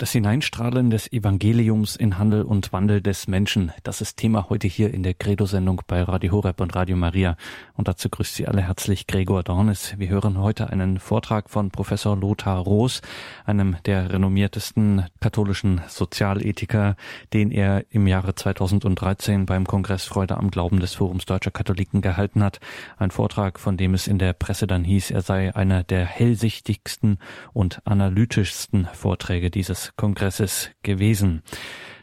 Das 0.00 0.12
Hineinstrahlen 0.12 0.90
des 0.90 1.10
Evangeliums 1.12 1.96
in 1.96 2.18
Handel 2.18 2.42
und 2.42 2.72
Wandel 2.72 3.02
des 3.02 3.26
Menschen, 3.26 3.72
das 3.82 4.00
ist 4.00 4.16
Thema 4.16 4.48
heute 4.48 4.68
hier 4.68 4.94
in 4.94 5.02
der 5.02 5.12
Credo-Sendung 5.12 5.82
bei 5.88 6.00
Radio 6.04 6.30
Horeb 6.30 6.60
und 6.60 6.76
Radio 6.76 6.96
Maria. 6.96 7.36
Und 7.74 7.88
dazu 7.88 8.08
grüßt 8.08 8.36
Sie 8.36 8.46
alle 8.46 8.62
herzlich 8.62 9.08
Gregor 9.08 9.42
Dornes. 9.42 9.98
Wir 9.98 10.08
hören 10.08 10.38
heute 10.38 10.70
einen 10.70 11.00
Vortrag 11.00 11.50
von 11.50 11.72
Professor 11.72 12.16
Lothar 12.16 12.60
Roos, 12.60 13.02
einem 13.44 13.76
der 13.86 14.12
renommiertesten 14.12 15.04
katholischen 15.18 15.80
Sozialethiker, 15.88 16.94
den 17.32 17.50
er 17.50 17.84
im 17.90 18.06
Jahre 18.06 18.36
2013 18.36 19.46
beim 19.46 19.66
Kongress 19.66 20.04
Freude 20.04 20.36
am 20.36 20.52
Glauben 20.52 20.78
des 20.78 20.94
Forums 20.94 21.26
Deutscher 21.26 21.50
Katholiken 21.50 22.02
gehalten 22.02 22.44
hat. 22.44 22.60
Ein 22.98 23.10
Vortrag, 23.10 23.58
von 23.58 23.76
dem 23.76 23.94
es 23.94 24.06
in 24.06 24.20
der 24.20 24.32
Presse 24.32 24.68
dann 24.68 24.84
hieß, 24.84 25.10
er 25.10 25.22
sei 25.22 25.56
einer 25.56 25.82
der 25.82 26.04
hellsichtigsten 26.04 27.18
und 27.52 27.84
analytischsten 27.84 28.86
Vorträge 28.94 29.50
dieses 29.50 29.87
Kongresses 29.96 30.70
gewesen. 30.82 31.42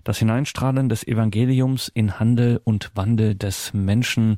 Das 0.03 0.20
Hineinstrahlen 0.20 0.89
des 0.89 1.05
Evangeliums 1.07 1.88
in 1.88 2.20
Handel 2.20 2.62
und 2.63 2.91
Wandel 2.95 3.35
des 3.35 3.73
Menschen 3.73 4.38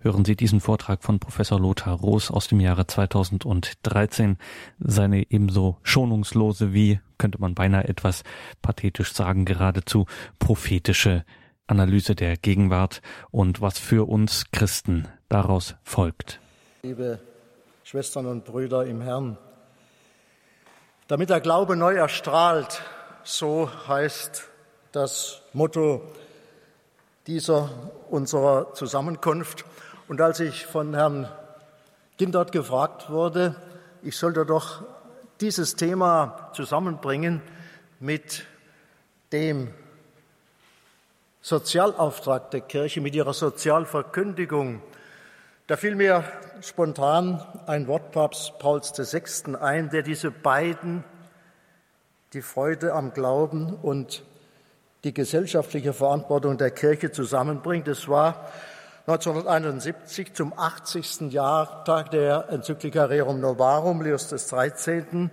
hören 0.00 0.24
Sie 0.24 0.36
diesen 0.36 0.60
Vortrag 0.60 1.02
von 1.02 1.18
Professor 1.18 1.58
Lothar 1.60 1.94
Roos 1.94 2.30
aus 2.30 2.48
dem 2.48 2.60
Jahre 2.60 2.86
2013. 2.86 4.36
Seine 4.78 5.30
ebenso 5.30 5.78
schonungslose 5.82 6.72
wie, 6.72 7.00
könnte 7.18 7.40
man 7.40 7.54
beinahe 7.54 7.88
etwas 7.88 8.22
pathetisch 8.62 9.12
sagen, 9.12 9.44
geradezu 9.44 10.06
prophetische 10.38 11.24
Analyse 11.66 12.14
der 12.14 12.36
Gegenwart 12.36 13.02
und 13.30 13.60
was 13.60 13.78
für 13.78 14.08
uns 14.08 14.50
Christen 14.52 15.08
daraus 15.28 15.74
folgt. 15.82 16.40
Liebe 16.82 17.18
Schwestern 17.82 18.26
und 18.26 18.44
Brüder 18.44 18.86
im 18.86 19.00
Herrn, 19.00 19.38
damit 21.08 21.30
der 21.30 21.40
Glaube 21.40 21.76
neu 21.76 21.94
erstrahlt, 21.94 22.82
so 23.22 23.70
heißt 23.86 24.44
das 24.92 25.42
Motto 25.52 26.02
dieser 27.26 27.70
unserer 28.10 28.72
Zusammenkunft. 28.74 29.64
Und 30.08 30.20
als 30.20 30.40
ich 30.40 30.66
von 30.66 30.94
Herrn 30.94 31.28
Gindert 32.16 32.50
gefragt 32.50 33.10
wurde, 33.10 33.54
ich 34.02 34.16
sollte 34.16 34.46
doch 34.46 34.82
dieses 35.40 35.76
Thema 35.76 36.50
zusammenbringen 36.54 37.42
mit 38.00 38.44
dem 39.32 39.72
Sozialauftrag 41.40 42.50
der 42.50 42.62
Kirche, 42.62 43.00
mit 43.00 43.14
ihrer 43.14 43.32
Sozialverkündigung, 43.32 44.82
da 45.66 45.76
fiel 45.76 45.96
mir 45.96 46.22
spontan 46.60 47.42
ein 47.66 47.88
Wort 47.88 48.12
Papst 48.12 48.56
Pauls 48.60 48.92
VI. 48.96 49.56
ein, 49.56 49.90
der 49.90 50.02
diese 50.02 50.30
beiden, 50.30 51.02
die 52.34 52.42
Freude 52.42 52.92
am 52.92 53.12
Glauben 53.12 53.74
und 53.74 54.22
die 55.02 55.12
gesellschaftliche 55.12 55.92
Verantwortung 55.92 56.56
der 56.56 56.70
Kirche 56.70 57.10
zusammenbringt. 57.10 57.88
Es 57.88 58.08
war 58.08 58.48
1971 59.08 60.34
zum 60.34 60.52
80. 60.56 61.32
Jahrtag 61.32 62.12
der 62.12 62.48
Enzyklika 62.48 63.06
Rerum 63.06 63.40
Novarum 63.40 64.02
Leos 64.02 64.28
13. 64.28 65.32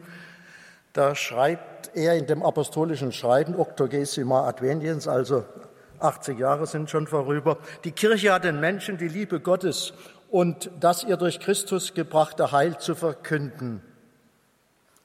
Da 0.94 1.14
schreibt 1.14 1.96
er 1.96 2.16
in 2.16 2.26
dem 2.26 2.42
apostolischen 2.42 3.12
Schreiben 3.12 3.56
Octogesima 3.56 4.48
Adveniens, 4.48 5.08
also 5.08 5.46
80 6.00 6.38
Jahre 6.38 6.68
sind 6.68 6.90
schon 6.90 7.08
vorüber, 7.08 7.58
die 7.84 7.92
Kirche 7.92 8.34
hat 8.34 8.44
den 8.44 8.60
Menschen 8.60 8.98
die 8.98 9.08
Liebe 9.08 9.40
Gottes 9.40 9.94
und 10.34 10.72
das 10.80 11.04
ihr 11.04 11.16
durch 11.16 11.40
Christus 11.40 11.94
gebrachte 11.94 12.52
Heil 12.52 12.80
zu 12.80 12.96
verkünden. 12.96 13.84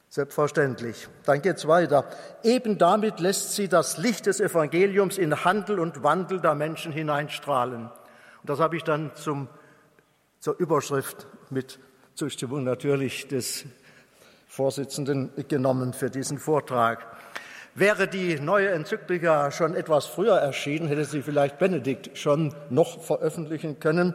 Selbstverständlich. 0.09 1.07
Dann 1.27 1.43
geht's 1.43 1.69
weiter. 1.69 2.07
Eben 2.43 2.79
damit 2.79 3.21
lässt 3.21 3.55
sie 3.55 3.69
das 3.69 3.99
Licht 3.99 4.25
des 4.25 4.41
Evangeliums 4.41 5.19
in 5.19 5.45
Handel 5.45 5.81
und 5.81 6.03
Wandel 6.03 6.41
der 6.41 6.55
Menschen 6.55 6.93
hineinstrahlen. 6.93 7.91
Und 7.91 8.51
das 8.51 8.59
habe 8.59 8.79
ich 8.79 8.84
dann 8.84 9.15
zum, 9.17 9.49
zur 10.41 10.59
Überschrift 10.59 11.27
mit 11.50 11.78
Zustimmung 12.15 12.65
natürlich 12.65 13.28
des 13.28 13.67
Vorsitzenden 14.47 15.31
genommen 15.47 15.93
für 15.93 16.09
diesen 16.09 16.38
Vortrag. 16.38 17.05
Wäre 17.75 18.09
die 18.09 18.41
neue 18.41 18.71
Enzyklika 18.71 19.50
schon 19.50 19.75
etwas 19.75 20.06
früher 20.06 20.38
erschienen, 20.38 20.88
hätte 20.88 21.05
sie 21.05 21.21
vielleicht 21.21 21.59
Benedikt 21.59 22.17
schon 22.17 22.55
noch 22.71 23.03
veröffentlichen 23.03 23.78
können 23.78 24.15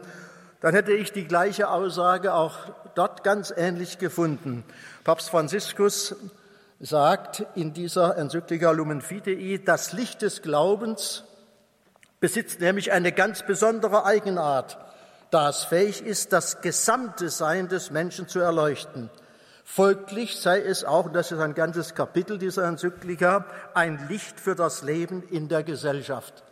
dann 0.64 0.72
hätte 0.72 0.94
ich 0.94 1.12
die 1.12 1.26
gleiche 1.26 1.68
Aussage 1.68 2.32
auch 2.32 2.56
dort 2.94 3.22
ganz 3.22 3.52
ähnlich 3.54 3.98
gefunden. 3.98 4.64
Papst 5.04 5.28
Franziskus 5.28 6.16
sagt 6.80 7.44
in 7.54 7.74
dieser 7.74 8.16
Enzyklika 8.16 8.70
Lumen 8.70 9.02
Fidei, 9.02 9.60
das 9.62 9.92
Licht 9.92 10.22
des 10.22 10.40
Glaubens 10.40 11.24
besitzt 12.18 12.60
nämlich 12.60 12.92
eine 12.92 13.12
ganz 13.12 13.42
besondere 13.42 14.06
Eigenart, 14.06 14.78
da 15.30 15.50
es 15.50 15.64
fähig 15.64 16.02
ist, 16.02 16.32
das 16.32 16.62
gesamte 16.62 17.28
Sein 17.28 17.68
des 17.68 17.90
Menschen 17.90 18.26
zu 18.26 18.40
erleuchten. 18.40 19.10
Folglich 19.66 20.40
sei 20.40 20.62
es 20.62 20.82
auch, 20.82 21.04
und 21.04 21.12
das 21.12 21.30
ist 21.30 21.40
ein 21.40 21.52
ganzes 21.52 21.94
Kapitel 21.94 22.38
dieser 22.38 22.64
Enzyklika, 22.64 23.44
ein 23.74 24.08
Licht 24.08 24.40
für 24.40 24.54
das 24.54 24.80
Leben 24.82 25.24
in 25.24 25.48
der 25.48 25.62
Gesellschaft. 25.62 26.42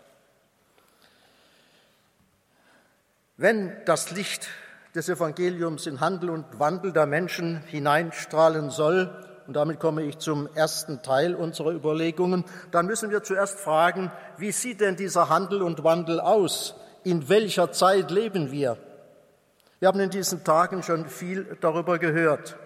Wenn 3.43 3.73
das 3.87 4.13
Licht 4.13 4.47
des 4.95 5.09
Evangeliums 5.09 5.89
in 5.89 5.99
Handel 5.99 6.31
und 6.31 6.61
Wandel 6.61 6.93
der 6.93 7.07
Menschen 7.07 7.61
hineinstrahlen 7.65 8.71
soll, 8.71 9.11
und 9.49 9.55
damit 9.55 9.81
komme 9.81 10.05
ich 10.05 10.19
zum 10.19 10.49
ersten 10.55 11.03
Teil 11.03 11.35
unserer 11.35 11.73
Überlegungen, 11.73 12.45
dann 12.71 12.87
müssen 12.87 13.11
wir 13.11 13.25
zuerst 13.25 13.59
fragen, 13.59 14.13
wie 14.39 14.53
sieht 14.53 14.81
denn 14.81 14.95
dieser 14.95 15.29
Handel 15.29 15.63
und 15.63 15.83
Wandel 15.83 16.21
aus? 16.21 16.77
In 17.03 17.29
welcher 17.29 17.73
Zeit 17.73 18.13
leben 18.13 18.53
wir? 18.53 18.77
Wir 19.81 19.89
haben 19.89 19.99
in 19.99 20.11
diesen 20.11 20.45
Tagen 20.45 20.85
schon 20.85 21.09
viel 21.09 21.57
darüber 21.61 21.99
gehört. 21.99 22.57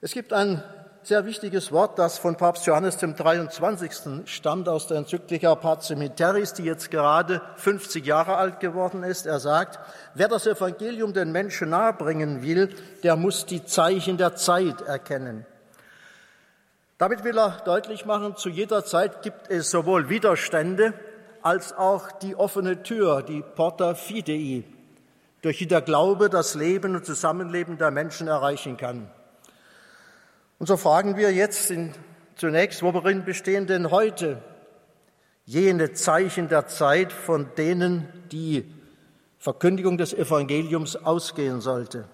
Es 0.00 0.14
gibt 0.14 0.32
ein 0.32 0.64
sehr 1.06 1.26
wichtiges 1.26 1.72
Wort, 1.72 1.98
das 1.98 2.18
von 2.18 2.36
Papst 2.36 2.66
Johannes 2.66 2.96
dem 2.96 3.16
23. 3.16 4.26
stammt 4.26 4.68
aus 4.68 4.86
der 4.86 4.98
Enzyklika 4.98 5.54
Pacemiteris, 5.54 6.54
die 6.54 6.62
jetzt 6.62 6.90
gerade 6.90 7.40
50 7.56 8.06
Jahre 8.06 8.36
alt 8.36 8.60
geworden 8.60 9.02
ist. 9.02 9.26
Er 9.26 9.40
sagt, 9.40 9.80
wer 10.14 10.28
das 10.28 10.46
Evangelium 10.46 11.12
den 11.12 11.32
Menschen 11.32 11.70
nahebringen 11.70 12.42
will, 12.42 12.74
der 13.02 13.16
muss 13.16 13.46
die 13.46 13.64
Zeichen 13.64 14.16
der 14.16 14.36
Zeit 14.36 14.80
erkennen. 14.82 15.44
Damit 16.98 17.24
will 17.24 17.36
er 17.36 17.60
deutlich 17.64 18.06
machen, 18.06 18.36
zu 18.36 18.48
jeder 18.48 18.84
Zeit 18.84 19.22
gibt 19.22 19.50
es 19.50 19.70
sowohl 19.70 20.08
Widerstände 20.08 20.94
als 21.42 21.76
auch 21.76 22.12
die 22.12 22.36
offene 22.36 22.84
Tür, 22.84 23.22
die 23.22 23.42
Porta 23.42 23.94
Fidei, 23.94 24.62
durch 25.42 25.58
die 25.58 25.66
der 25.66 25.82
Glaube 25.82 26.30
das 26.30 26.54
Leben 26.54 26.94
und 26.94 27.04
Zusammenleben 27.04 27.76
der 27.76 27.90
Menschen 27.90 28.28
erreichen 28.28 28.76
kann. 28.76 29.10
Und 30.62 30.66
so 30.66 30.76
fragen 30.76 31.16
wir 31.16 31.32
jetzt 31.32 31.72
in, 31.72 31.92
zunächst, 32.36 32.84
worin 32.84 33.24
bestehen 33.24 33.66
denn 33.66 33.90
heute 33.90 34.40
jene 35.44 35.92
Zeichen 35.92 36.46
der 36.46 36.68
Zeit, 36.68 37.12
von 37.12 37.48
denen 37.56 38.06
die 38.30 38.72
Verkündigung 39.38 39.98
des 39.98 40.14
Evangeliums 40.14 40.94
ausgehen 40.94 41.60
sollte? 41.60 42.04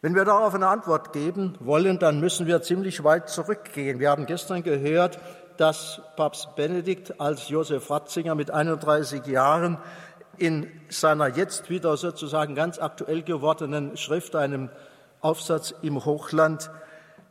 Wenn 0.00 0.14
wir 0.14 0.24
darauf 0.24 0.54
eine 0.54 0.68
Antwort 0.68 1.12
geben 1.12 1.58
wollen, 1.60 1.98
dann 1.98 2.20
müssen 2.20 2.46
wir 2.46 2.62
ziemlich 2.62 3.04
weit 3.04 3.28
zurückgehen. 3.28 3.98
Wir 4.00 4.08
haben 4.08 4.24
gestern 4.24 4.62
gehört, 4.62 5.18
dass 5.58 6.00
Papst 6.16 6.56
Benedikt 6.56 7.20
als 7.20 7.50
Josef 7.50 7.90
Ratzinger 7.90 8.34
mit 8.34 8.50
31 8.50 9.26
Jahren 9.26 9.76
in 10.38 10.70
seiner 10.88 11.28
jetzt 11.28 11.68
wieder 11.68 11.98
sozusagen 11.98 12.54
ganz 12.54 12.78
aktuell 12.78 13.22
gewordenen 13.22 13.98
Schrift, 13.98 14.34
einem 14.34 14.70
Aufsatz 15.20 15.74
im 15.82 16.04
Hochland 16.04 16.70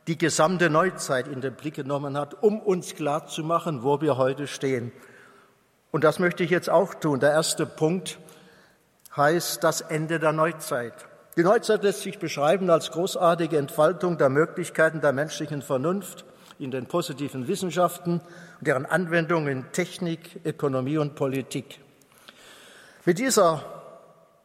die 0.06 0.18
gesamte 0.18 0.70
Neuzeit 0.70 1.28
in 1.28 1.40
den 1.40 1.54
Blick 1.54 1.74
genommen 1.74 2.16
hat, 2.16 2.42
um 2.42 2.60
uns 2.60 2.94
klarzumachen, 2.94 3.82
wo 3.82 4.00
wir 4.00 4.16
heute 4.16 4.46
stehen. 4.46 4.92
Und 5.90 6.04
das 6.04 6.18
möchte 6.18 6.42
ich 6.44 6.50
jetzt 6.50 6.70
auch 6.70 6.94
tun. 6.94 7.20
Der 7.20 7.30
erste 7.30 7.66
Punkt 7.66 8.18
heißt 9.16 9.62
das 9.62 9.80
Ende 9.80 10.18
der 10.18 10.32
Neuzeit. 10.32 10.94
Die 11.36 11.42
Neuzeit 11.42 11.82
lässt 11.82 12.02
sich 12.02 12.18
beschreiben 12.18 12.70
als 12.70 12.90
großartige 12.90 13.56
Entfaltung 13.56 14.18
der 14.18 14.28
Möglichkeiten 14.28 15.00
der 15.00 15.12
menschlichen 15.12 15.62
Vernunft 15.62 16.24
in 16.58 16.70
den 16.70 16.86
positiven 16.86 17.48
Wissenschaften 17.48 18.20
und 18.58 18.66
deren 18.66 18.86
Anwendung 18.86 19.48
in 19.48 19.70
Technik, 19.72 20.40
Ökonomie 20.44 20.98
und 20.98 21.14
Politik. 21.14 21.80
Mit 23.04 23.18
dieser 23.18 23.64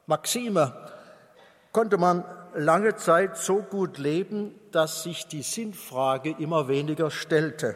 Maxime 0.08 0.74
konnte 1.72 1.98
man 1.98 2.24
lange 2.56 2.96
Zeit 2.96 3.38
so 3.38 3.62
gut 3.62 3.98
leben, 3.98 4.56
dass 4.72 5.04
sich 5.04 5.28
die 5.28 5.42
Sinnfrage 5.42 6.36
immer 6.40 6.68
weniger 6.68 7.12
stellte. 7.12 7.76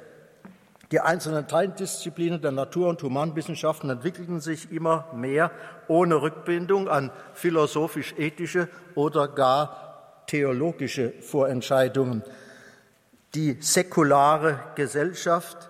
Die 0.91 1.01
einzelnen 1.01 1.47
Teildisziplinen 1.47 2.41
der 2.41 2.51
Natur- 2.51 2.89
und 2.89 3.03
Humanwissenschaften 3.03 3.91
entwickelten 3.91 4.39
sich 4.39 4.71
immer 4.71 5.05
mehr 5.13 5.51
ohne 5.87 6.21
Rückbindung 6.21 6.87
an 6.89 7.11
philosophisch-ethische 7.33 8.69
oder 8.95 9.27
gar 9.27 10.23
theologische 10.25 11.13
Vorentscheidungen. 11.21 12.23
die 13.35 13.57
säkulare 13.61 14.59
Gesellschaft, 14.73 15.69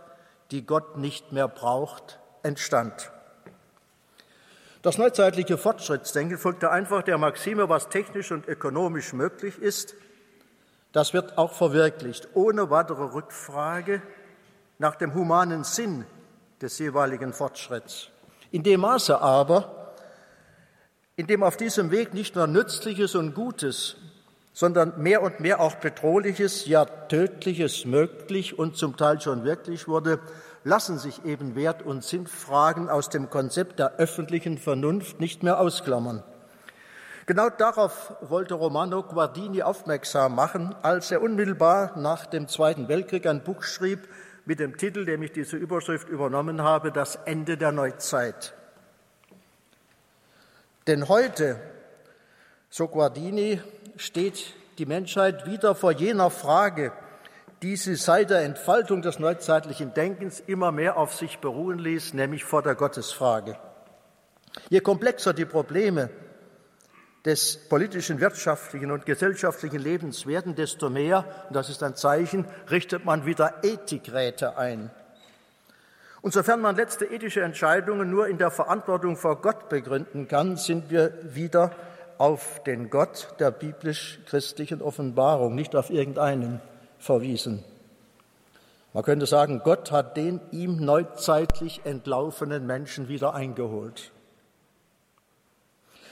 die 0.51 0.65
Gott 0.65 0.97
nicht 0.97 1.33
mehr 1.33 1.49
braucht, 1.49 2.19
entstand. 2.41 3.11
Das 4.81 4.97
neuzeitliche 4.97 5.57
Fortschrittsdenken 5.57 6.37
folgte 6.37 6.71
einfach 6.71 7.03
der 7.03 7.17
Maxime, 7.17 7.67
was 7.67 7.89
technisch 7.89 8.31
und 8.31 8.47
ökonomisch 8.47 9.11
möglich 9.11 9.57
ist, 9.57 9.93
das 10.93 11.13
wird 11.13 11.37
auch 11.37 11.51
verwirklicht, 11.51 12.29
ohne 12.33 12.69
weitere 12.69 13.03
Rückfrage 13.03 14.01
nach 14.77 14.95
dem 14.95 15.13
humanen 15.13 15.65
Sinn 15.65 16.05
des 16.61 16.79
jeweiligen 16.79 17.33
Fortschritts. 17.33 18.09
In 18.51 18.63
dem 18.63 18.79
Maße 18.79 19.19
aber, 19.21 19.95
in 21.17 21.27
dem 21.27 21.43
auf 21.43 21.57
diesem 21.57 21.91
Weg 21.91 22.13
nicht 22.13 22.35
nur 22.35 22.47
Nützliches 22.47 23.15
und 23.15 23.35
Gutes, 23.35 23.97
sondern 24.53 25.01
mehr 25.01 25.21
und 25.21 25.41
mehr 25.41 25.59
auch 25.59 25.75
Bedrohliches, 25.75 26.65
ja 26.65 26.85
Tödliches 26.85 27.85
möglich 27.85 28.57
und 28.57 28.77
zum 28.77 28.95
Teil 28.95 29.19
schon 29.19 29.43
wirklich 29.43 29.89
wurde, 29.89 30.19
lassen 30.63 30.97
sich 30.97 31.25
eben 31.25 31.55
Wert- 31.55 31.83
und 31.83 32.03
Sinnfragen 32.03 32.89
aus 32.89 33.09
dem 33.09 33.29
Konzept 33.29 33.79
der 33.79 33.95
öffentlichen 33.97 34.57
Vernunft 34.57 35.19
nicht 35.19 35.43
mehr 35.43 35.59
ausklammern. 35.59 36.23
Genau 37.25 37.49
darauf 37.49 38.15
wollte 38.21 38.55
Romano 38.55 39.03
Guardini 39.03 39.61
aufmerksam 39.61 40.33
machen, 40.33 40.73
als 40.81 41.11
er 41.11 41.21
unmittelbar 41.21 41.97
nach 41.97 42.25
dem 42.25 42.47
Zweiten 42.47 42.87
Weltkrieg 42.87 43.27
ein 43.27 43.43
Buch 43.43 43.61
schrieb 43.61 44.07
mit 44.45 44.59
dem 44.59 44.77
Titel, 44.77 45.05
dem 45.05 45.21
ich 45.21 45.31
diese 45.31 45.55
Überschrift 45.55 46.09
übernommen 46.09 46.63
habe, 46.63 46.91
Das 46.91 47.15
Ende 47.25 47.55
der 47.55 47.71
Neuzeit. 47.71 48.55
Denn 50.87 51.07
heute, 51.07 51.59
so 52.71 52.87
Guardini, 52.87 53.61
steht 53.95 54.55
die 54.79 54.87
Menschheit 54.87 55.45
wieder 55.45 55.75
vor 55.75 55.91
jener 55.91 56.31
Frage, 56.31 56.91
die 57.61 57.75
sie 57.75 57.95
seit 57.95 58.29
der 58.29 58.41
Entfaltung 58.41 59.01
des 59.01 59.19
neuzeitlichen 59.19 59.93
Denkens 59.93 60.39
immer 60.39 60.71
mehr 60.71 60.97
auf 60.97 61.13
sich 61.13 61.39
beruhen 61.39 61.79
ließ, 61.79 62.13
nämlich 62.13 62.43
vor 62.43 62.61
der 62.61 62.75
Gottesfrage. 62.75 63.57
Je 64.69 64.79
komplexer 64.79 65.33
die 65.33 65.45
Probleme 65.45 66.09
des 67.25 67.57
politischen, 67.67 68.21
wirtschaftlichen 68.21 68.91
und 68.91 69.05
gesellschaftlichen 69.05 69.79
Lebens 69.79 70.25
werden, 70.25 70.55
desto 70.55 70.89
mehr, 70.89 71.25
und 71.49 71.55
das 71.55 71.69
ist 71.69 71.83
ein 71.83 71.95
Zeichen, 71.95 72.45
richtet 72.71 73.03
man 73.03 73.25
wieder 73.25 73.55
Ethikräte 73.63 74.57
ein. 74.57 74.89
Und 76.21 76.33
sofern 76.33 76.61
man 76.61 76.75
letzte 76.75 77.05
ethische 77.05 77.41
Entscheidungen 77.41 78.09
nur 78.09 78.27
in 78.27 78.37
der 78.37 78.51
Verantwortung 78.51 79.17
vor 79.17 79.41
Gott 79.41 79.69
begründen 79.69 80.27
kann, 80.27 80.57
sind 80.57 80.89
wir 80.89 81.13
wieder 81.23 81.71
auf 82.17 82.61
den 82.63 82.89
Gott 82.89 83.35
der 83.39 83.51
biblisch-christlichen 83.51 84.81
Offenbarung, 84.81 85.55
nicht 85.55 85.75
auf 85.75 85.89
irgendeinen 85.89 86.61
verwiesen. 86.99 87.63
Man 88.93 89.03
könnte 89.03 89.25
sagen, 89.25 89.61
Gott 89.63 89.91
hat 89.91 90.17
den 90.17 90.39
ihm 90.51 90.83
neuzeitlich 90.83 91.81
entlaufenen 91.83 92.65
Menschen 92.65 93.07
wieder 93.07 93.33
eingeholt. 93.33 94.11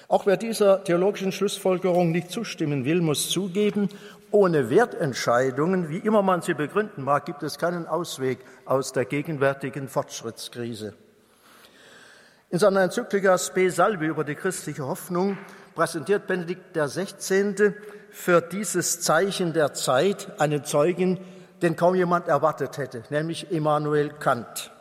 Auch 0.10 0.26
wer 0.26 0.38
dieser 0.38 0.84
theologischen 0.84 1.34
Schlussfolgerung 1.34 2.12
nicht 2.12 2.32
zustimmen 2.32 2.86
will, 2.86 3.02
muss 3.02 3.30
zugeben, 3.30 3.90
ohne 4.32 4.70
Wertentscheidungen, 4.70 5.90
wie 5.90 5.98
immer 5.98 6.22
man 6.22 6.42
sie 6.42 6.54
begründen 6.54 7.04
mag, 7.04 7.26
gibt 7.26 7.44
es 7.44 7.58
keinen 7.58 7.88
Ausweg 7.88 8.40
aus 8.66 8.94
der 8.94 9.06
gegenwärtigen 9.06 9.88
Fortschrittskrise. 9.90 10.94
In 12.50 12.60
seiner 12.60 12.84
Enzyklika 12.84 13.38
Spe 13.38 13.70
Salvi 13.70 14.06
über 14.06 14.24
die 14.24 14.36
christliche 14.36 14.86
Hoffnung 14.86 15.38
präsentiert 15.78 16.26
Benedikt 16.26 16.76
XVI 16.76 17.76
für 18.10 18.42
dieses 18.42 19.00
Zeichen 19.02 19.54
der 19.54 19.74
Zeit 19.74 20.28
einen 20.42 20.66
Zeugen, 20.66 21.20
den 21.62 21.76
kaum 21.76 21.94
jemand 21.94 22.28
erwartet 22.28 22.80
hätte, 22.80 23.04
nämlich 23.12 23.52
Immanuel 23.52 24.10
Kant. 24.10 24.72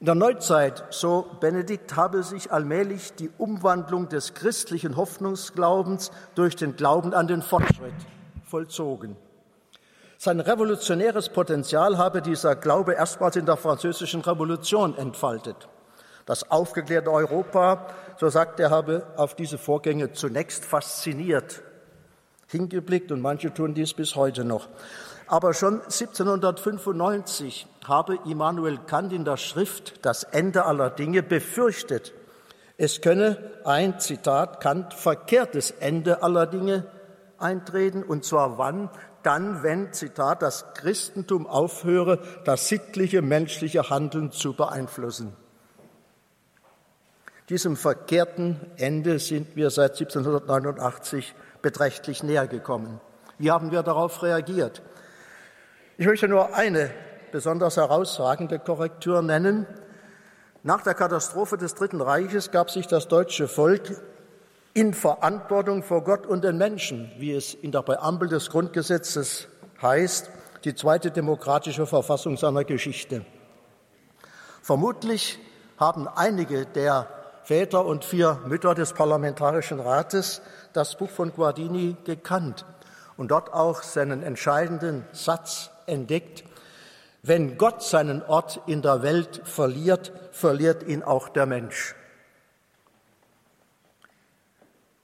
In 0.00 0.06
der 0.06 0.16
Neuzeit, 0.16 0.82
so 0.90 1.30
Benedikt, 1.38 1.94
habe 1.94 2.24
sich 2.24 2.50
allmählich 2.50 3.12
die 3.14 3.30
Umwandlung 3.38 4.08
des 4.08 4.34
christlichen 4.34 4.96
Hoffnungsglaubens 4.96 6.10
durch 6.34 6.56
den 6.56 6.74
Glauben 6.74 7.14
an 7.14 7.28
den 7.28 7.40
Fortschritt 7.40 7.94
vollzogen. 8.44 9.16
Sein 10.16 10.40
revolutionäres 10.40 11.28
Potenzial 11.28 11.96
habe 11.96 12.22
dieser 12.22 12.56
Glaube 12.56 12.94
erstmals 12.94 13.36
in 13.36 13.46
der 13.46 13.56
französischen 13.56 14.22
Revolution 14.22 14.98
entfaltet. 14.98 15.68
Das 16.28 16.50
aufgeklärte 16.50 17.10
Europa, 17.10 17.86
so 18.18 18.28
sagt 18.28 18.60
er, 18.60 18.68
habe 18.68 19.06
auf 19.16 19.34
diese 19.34 19.56
Vorgänge 19.56 20.12
zunächst 20.12 20.62
fasziniert 20.62 21.62
hingeblickt 22.48 23.10
und 23.12 23.22
manche 23.22 23.54
tun 23.54 23.72
dies 23.72 23.94
bis 23.94 24.14
heute 24.14 24.44
noch. 24.44 24.68
Aber 25.26 25.54
schon 25.54 25.80
1795 25.80 27.66
habe 27.86 28.18
Immanuel 28.26 28.76
Kant 28.76 29.14
in 29.14 29.24
der 29.24 29.38
Schrift 29.38 30.04
Das 30.04 30.22
Ende 30.22 30.66
aller 30.66 30.90
Dinge 30.90 31.22
befürchtet. 31.22 32.12
Es 32.76 33.00
könne 33.00 33.38
ein, 33.64 33.98
Zitat, 33.98 34.60
Kant, 34.60 34.92
verkehrtes 34.92 35.70
Ende 35.70 36.22
aller 36.22 36.46
Dinge 36.46 36.84
eintreten, 37.38 38.02
und 38.02 38.26
zwar 38.26 38.58
wann? 38.58 38.90
Dann, 39.22 39.62
wenn, 39.62 39.94
Zitat, 39.94 40.42
das 40.42 40.74
Christentum 40.74 41.46
aufhöre, 41.46 42.18
das 42.44 42.68
sittliche 42.68 43.22
menschliche 43.22 43.88
Handeln 43.88 44.30
zu 44.30 44.52
beeinflussen. 44.52 45.34
Diesem 47.48 47.76
verkehrten 47.76 48.60
Ende 48.76 49.18
sind 49.18 49.56
wir 49.56 49.70
seit 49.70 49.92
1789 49.92 51.34
beträchtlich 51.62 52.22
näher 52.22 52.46
gekommen. 52.46 53.00
Wie 53.38 53.50
haben 53.50 53.70
wir 53.70 53.82
darauf 53.82 54.22
reagiert? 54.22 54.82
Ich 55.96 56.06
möchte 56.06 56.28
nur 56.28 56.54
eine 56.54 56.90
besonders 57.32 57.78
herausragende 57.78 58.58
Korrektur 58.58 59.22
nennen. 59.22 59.66
Nach 60.62 60.82
der 60.82 60.92
Katastrophe 60.92 61.56
des 61.56 61.74
Dritten 61.74 62.02
Reiches 62.02 62.50
gab 62.50 62.70
sich 62.70 62.86
das 62.86 63.08
deutsche 63.08 63.48
Volk 63.48 63.98
in 64.74 64.92
Verantwortung 64.92 65.82
vor 65.82 66.04
Gott 66.04 66.26
und 66.26 66.44
den 66.44 66.58
Menschen, 66.58 67.10
wie 67.16 67.32
es 67.32 67.54
in 67.54 67.72
der 67.72 67.82
Präambel 67.82 68.28
des 68.28 68.50
Grundgesetzes 68.50 69.48
heißt, 69.80 70.30
die 70.64 70.74
zweite 70.74 71.10
demokratische 71.10 71.86
Verfassung 71.86 72.36
seiner 72.36 72.64
Geschichte. 72.64 73.24
Vermutlich 74.60 75.38
haben 75.78 76.06
einige 76.08 76.66
der 76.66 77.08
Väter 77.48 77.86
und 77.86 78.04
vier 78.04 78.40
Mütter 78.44 78.74
des 78.74 78.92
Parlamentarischen 78.92 79.80
Rates 79.80 80.42
das 80.74 80.98
Buch 80.98 81.08
von 81.08 81.32
Guardini 81.32 81.96
gekannt 82.04 82.66
und 83.16 83.30
dort 83.30 83.54
auch 83.54 83.82
seinen 83.82 84.22
entscheidenden 84.22 85.06
Satz 85.12 85.70
entdeckt. 85.86 86.44
Wenn 87.22 87.56
Gott 87.56 87.82
seinen 87.82 88.22
Ort 88.22 88.60
in 88.66 88.82
der 88.82 89.00
Welt 89.00 89.40
verliert, 89.44 90.12
verliert 90.30 90.82
ihn 90.82 91.02
auch 91.02 91.30
der 91.30 91.46
Mensch. 91.46 91.94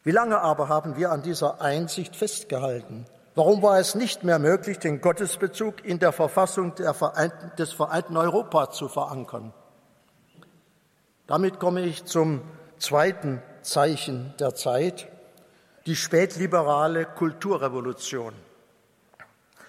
Wie 0.02 0.10
lange 0.10 0.38
aber 0.38 0.68
haben 0.68 0.98
wir 0.98 1.12
an 1.12 1.22
dieser 1.22 1.62
Einsicht 1.62 2.14
festgehalten? 2.14 3.06
Warum 3.34 3.62
war 3.62 3.78
es 3.78 3.94
nicht 3.94 4.22
mehr 4.22 4.38
möglich, 4.38 4.78
den 4.78 5.00
Gottesbezug 5.00 5.82
in 5.82 5.98
der 5.98 6.12
Verfassung 6.12 6.74
Vereinten, 6.76 7.56
des 7.56 7.72
vereinten 7.72 8.18
Europa 8.18 8.70
zu 8.70 8.88
verankern? 8.88 9.54
Damit 11.26 11.58
komme 11.58 11.82
ich 11.82 12.04
zum 12.04 12.42
zweiten 12.76 13.42
Zeichen 13.62 14.34
der 14.38 14.54
Zeit, 14.54 15.08
die 15.86 15.96
spätliberale 15.96 17.06
Kulturrevolution. 17.06 18.34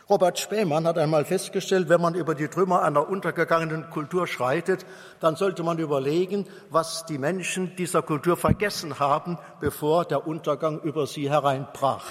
Robert 0.09 0.37
Spähmann 0.37 0.85
hat 0.85 0.99
einmal 0.99 1.25
festgestellt, 1.25 1.89
wenn 1.89 1.99
man 1.99 2.13
über 2.13 2.35
die 2.35 2.47
Trümmer 2.47 2.83
einer 2.83 3.09
untergegangenen 3.09 3.89
Kultur 3.89 4.27
schreitet, 4.27 4.85
dann 5.19 5.35
sollte 5.35 5.63
man 5.63 5.79
überlegen, 5.79 6.45
was 6.69 7.05
die 7.05 7.17
Menschen 7.17 7.75
dieser 7.75 8.03
Kultur 8.03 8.37
vergessen 8.37 8.99
haben, 8.99 9.39
bevor 9.59 10.05
der 10.05 10.27
Untergang 10.27 10.79
über 10.81 11.07
sie 11.07 11.29
hereinbrach. 11.29 12.05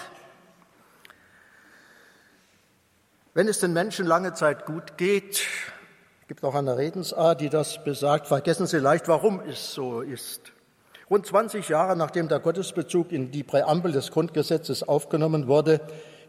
Wenn 3.32 3.46
es 3.46 3.60
den 3.60 3.72
Menschen 3.72 4.06
lange 4.06 4.32
Zeit 4.32 4.64
gut 4.64 4.96
geht, 4.96 5.42
es 6.24 6.28
gibt 6.28 6.42
auch 6.42 6.54
eine 6.54 6.78
Redensart, 6.78 7.42
die 7.42 7.50
das 7.50 7.84
besagt. 7.84 8.28
Vergessen 8.28 8.66
Sie 8.66 8.78
leicht, 8.78 9.08
warum 9.08 9.42
es 9.46 9.74
so 9.74 10.00
ist. 10.00 10.40
Rund 11.10 11.26
20 11.26 11.68
Jahre 11.68 11.96
nachdem 11.96 12.28
der 12.28 12.40
Gottesbezug 12.40 13.12
in 13.12 13.30
die 13.30 13.42
Präambel 13.42 13.92
des 13.92 14.10
Grundgesetzes 14.10 14.88
aufgenommen 14.88 15.48
wurde, 15.48 15.82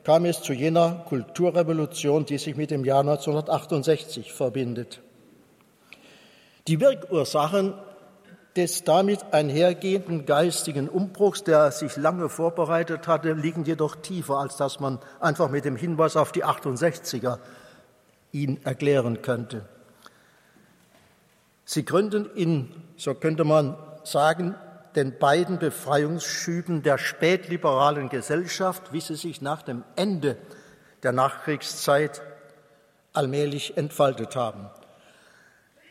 kam 0.03 0.25
es 0.25 0.41
zu 0.41 0.51
jener 0.51 1.05
Kulturrevolution, 1.07 2.25
die 2.25 2.37
sich 2.39 2.57
mit 2.57 2.71
dem 2.71 2.83
Jahr 2.83 2.99
1968 2.99 4.33
verbindet. 4.33 4.99
Die 6.67 6.81
Wirkursachen 6.81 7.73
des 8.57 8.83
damit 8.83 9.23
einhergehenden 9.31 10.25
geistigen 10.25 10.89
Umbruchs, 10.89 11.45
der 11.45 11.71
sich 11.71 11.95
lange 11.95 12.27
vorbereitet 12.27 13.07
hatte, 13.07 13.31
liegen 13.31 13.63
jedoch 13.63 13.95
tiefer, 13.95 14.39
als 14.39 14.57
dass 14.57 14.81
man 14.81 14.99
einfach 15.21 15.49
mit 15.49 15.63
dem 15.63 15.77
Hinweis 15.77 16.17
auf 16.17 16.33
die 16.33 16.43
68er 16.43 17.37
ihn 18.33 18.59
erklären 18.65 19.21
könnte. 19.21 19.69
Sie 21.65 21.83
gründen 21.83 22.29
in, 22.35 22.71
so 22.95 23.15
könnte 23.15 23.43
man 23.43 23.75
sagen, 24.03 24.55
den 24.95 25.17
beiden 25.17 25.59
Befreiungsschüben 25.59 26.83
der 26.83 26.97
spätliberalen 26.97 28.09
Gesellschaft, 28.09 28.93
wie 28.93 29.01
sie 29.01 29.15
sich 29.15 29.41
nach 29.41 29.63
dem 29.63 29.83
Ende 29.95 30.37
der 31.03 31.11
Nachkriegszeit 31.11 32.21
allmählich 33.13 33.77
entfaltet 33.77 34.35
haben. 34.35 34.69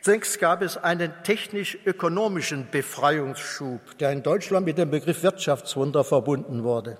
Zunächst 0.01 0.39
gab 0.39 0.61
es 0.61 0.77
einen 0.77 1.11
technisch-ökonomischen 1.23 2.67
Befreiungsschub, 2.71 3.97
der 3.97 4.11
in 4.11 4.23
Deutschland 4.23 4.65
mit 4.65 4.77
dem 4.77 4.91
Begriff 4.91 5.23
Wirtschaftswunder 5.23 6.03
verbunden 6.03 6.63
wurde. 6.63 6.97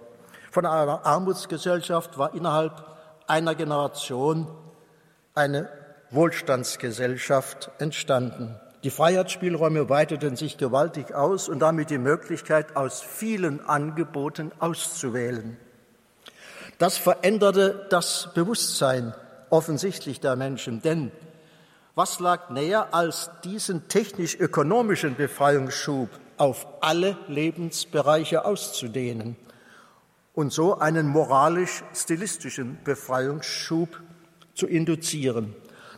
Von 0.51 0.65
einer 0.65 1.05
Armutsgesellschaft 1.05 2.17
war 2.17 2.33
innerhalb 2.33 2.83
einer 3.27 3.55
Generation 3.55 4.47
eine 5.33 5.69
Wohlstandsgesellschaft 6.09 7.69
entstanden. 7.77 8.59
Die 8.85 8.91
Freiheitsspielräume 8.91 9.89
weiteten 9.89 10.35
sich 10.35 10.59
gewaltig 10.59 11.11
aus 11.15 11.49
und 11.49 11.57
damit 11.57 11.89
die 11.89 11.97
Möglichkeit, 11.97 12.75
aus 12.75 13.01
vielen 13.01 13.59
Angeboten 13.65 14.51
auszuwählen. 14.59 15.57
Das 16.77 16.95
veränderte 16.95 17.87
das 17.89 18.29
Bewusstsein 18.35 19.15
offensichtlich 19.49 20.19
der 20.19 20.35
Menschen, 20.35 20.83
denn 20.83 21.11
was 21.95 22.19
lag 22.19 22.51
näher, 22.51 22.93
als 22.93 23.31
diesen 23.43 23.87
technisch-ökonomischen 23.87 25.15
Befreiungsschub 25.15 26.09
auf 26.37 26.67
alle 26.81 27.17
Lebensbereiche 27.27 28.45
auszudehnen 28.45 29.35
und 30.35 30.53
so 30.53 30.77
einen 30.77 31.07
moralisch-stilistischen 31.07 32.77
Befreiungsschub 32.83 33.99
zu 34.53 34.67
induzieren. 34.67 35.55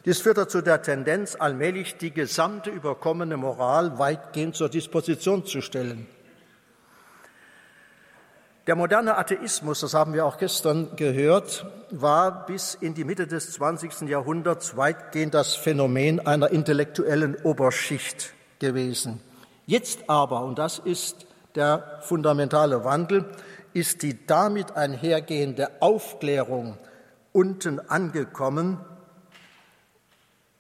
Dies 0.08 0.22
führte 0.22 0.48
zu 0.48 0.62
der 0.62 0.82
Tendenz, 0.82 1.36
allmählich 1.38 1.98
die 1.98 2.12
gesamte 2.12 2.70
überkommene 2.70 3.36
Moral 3.36 4.00
weitgehend 4.00 4.56
zur 4.56 4.70
Disposition 4.70 5.46
zu 5.46 5.60
stellen. 5.60 6.08
Der 8.68 8.78
moderne 8.78 9.18
Atheismus, 9.18 9.82
das 9.82 9.94
haben 9.94 10.14
wir 10.14 10.26
auch 10.26 10.38
gestern 10.38 10.96
gehört, 10.96 11.66
war 11.92 12.46
bis 12.46 12.74
in 12.74 12.94
die 12.94 13.04
Mitte 13.04 13.28
des 13.28 13.52
20. 13.52 14.08
Jahrhunderts 14.08 14.78
weitgehend 14.78 15.34
das 15.34 15.56
Phänomen 15.56 16.26
einer 16.26 16.52
intellektuellen 16.52 17.36
Oberschicht 17.44 18.32
gewesen. 18.60 19.20
Jetzt 19.66 20.10
aber, 20.10 20.46
und 20.46 20.58
das 20.58 20.80
ist 20.80 21.28
der 21.56 22.00
fundamentale 22.00 22.86
Wandel, 22.86 23.26
ist 23.74 24.04
die 24.04 24.26
damit 24.26 24.72
einhergehende 24.78 25.82
Aufklärung 25.82 26.78
unten 27.34 27.82
angekommen 27.82 28.80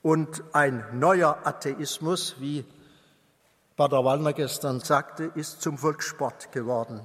und 0.07 0.41
ein 0.53 0.85
neuer 0.93 1.39
Atheismus, 1.43 2.35
wie 2.39 2.63
Bader 3.75 4.05
Wallner 4.05 4.31
gestern 4.31 4.79
sagte, 4.79 5.31
ist 5.35 5.61
zum 5.61 5.77
Volkssport 5.77 6.53
geworden. 6.53 7.01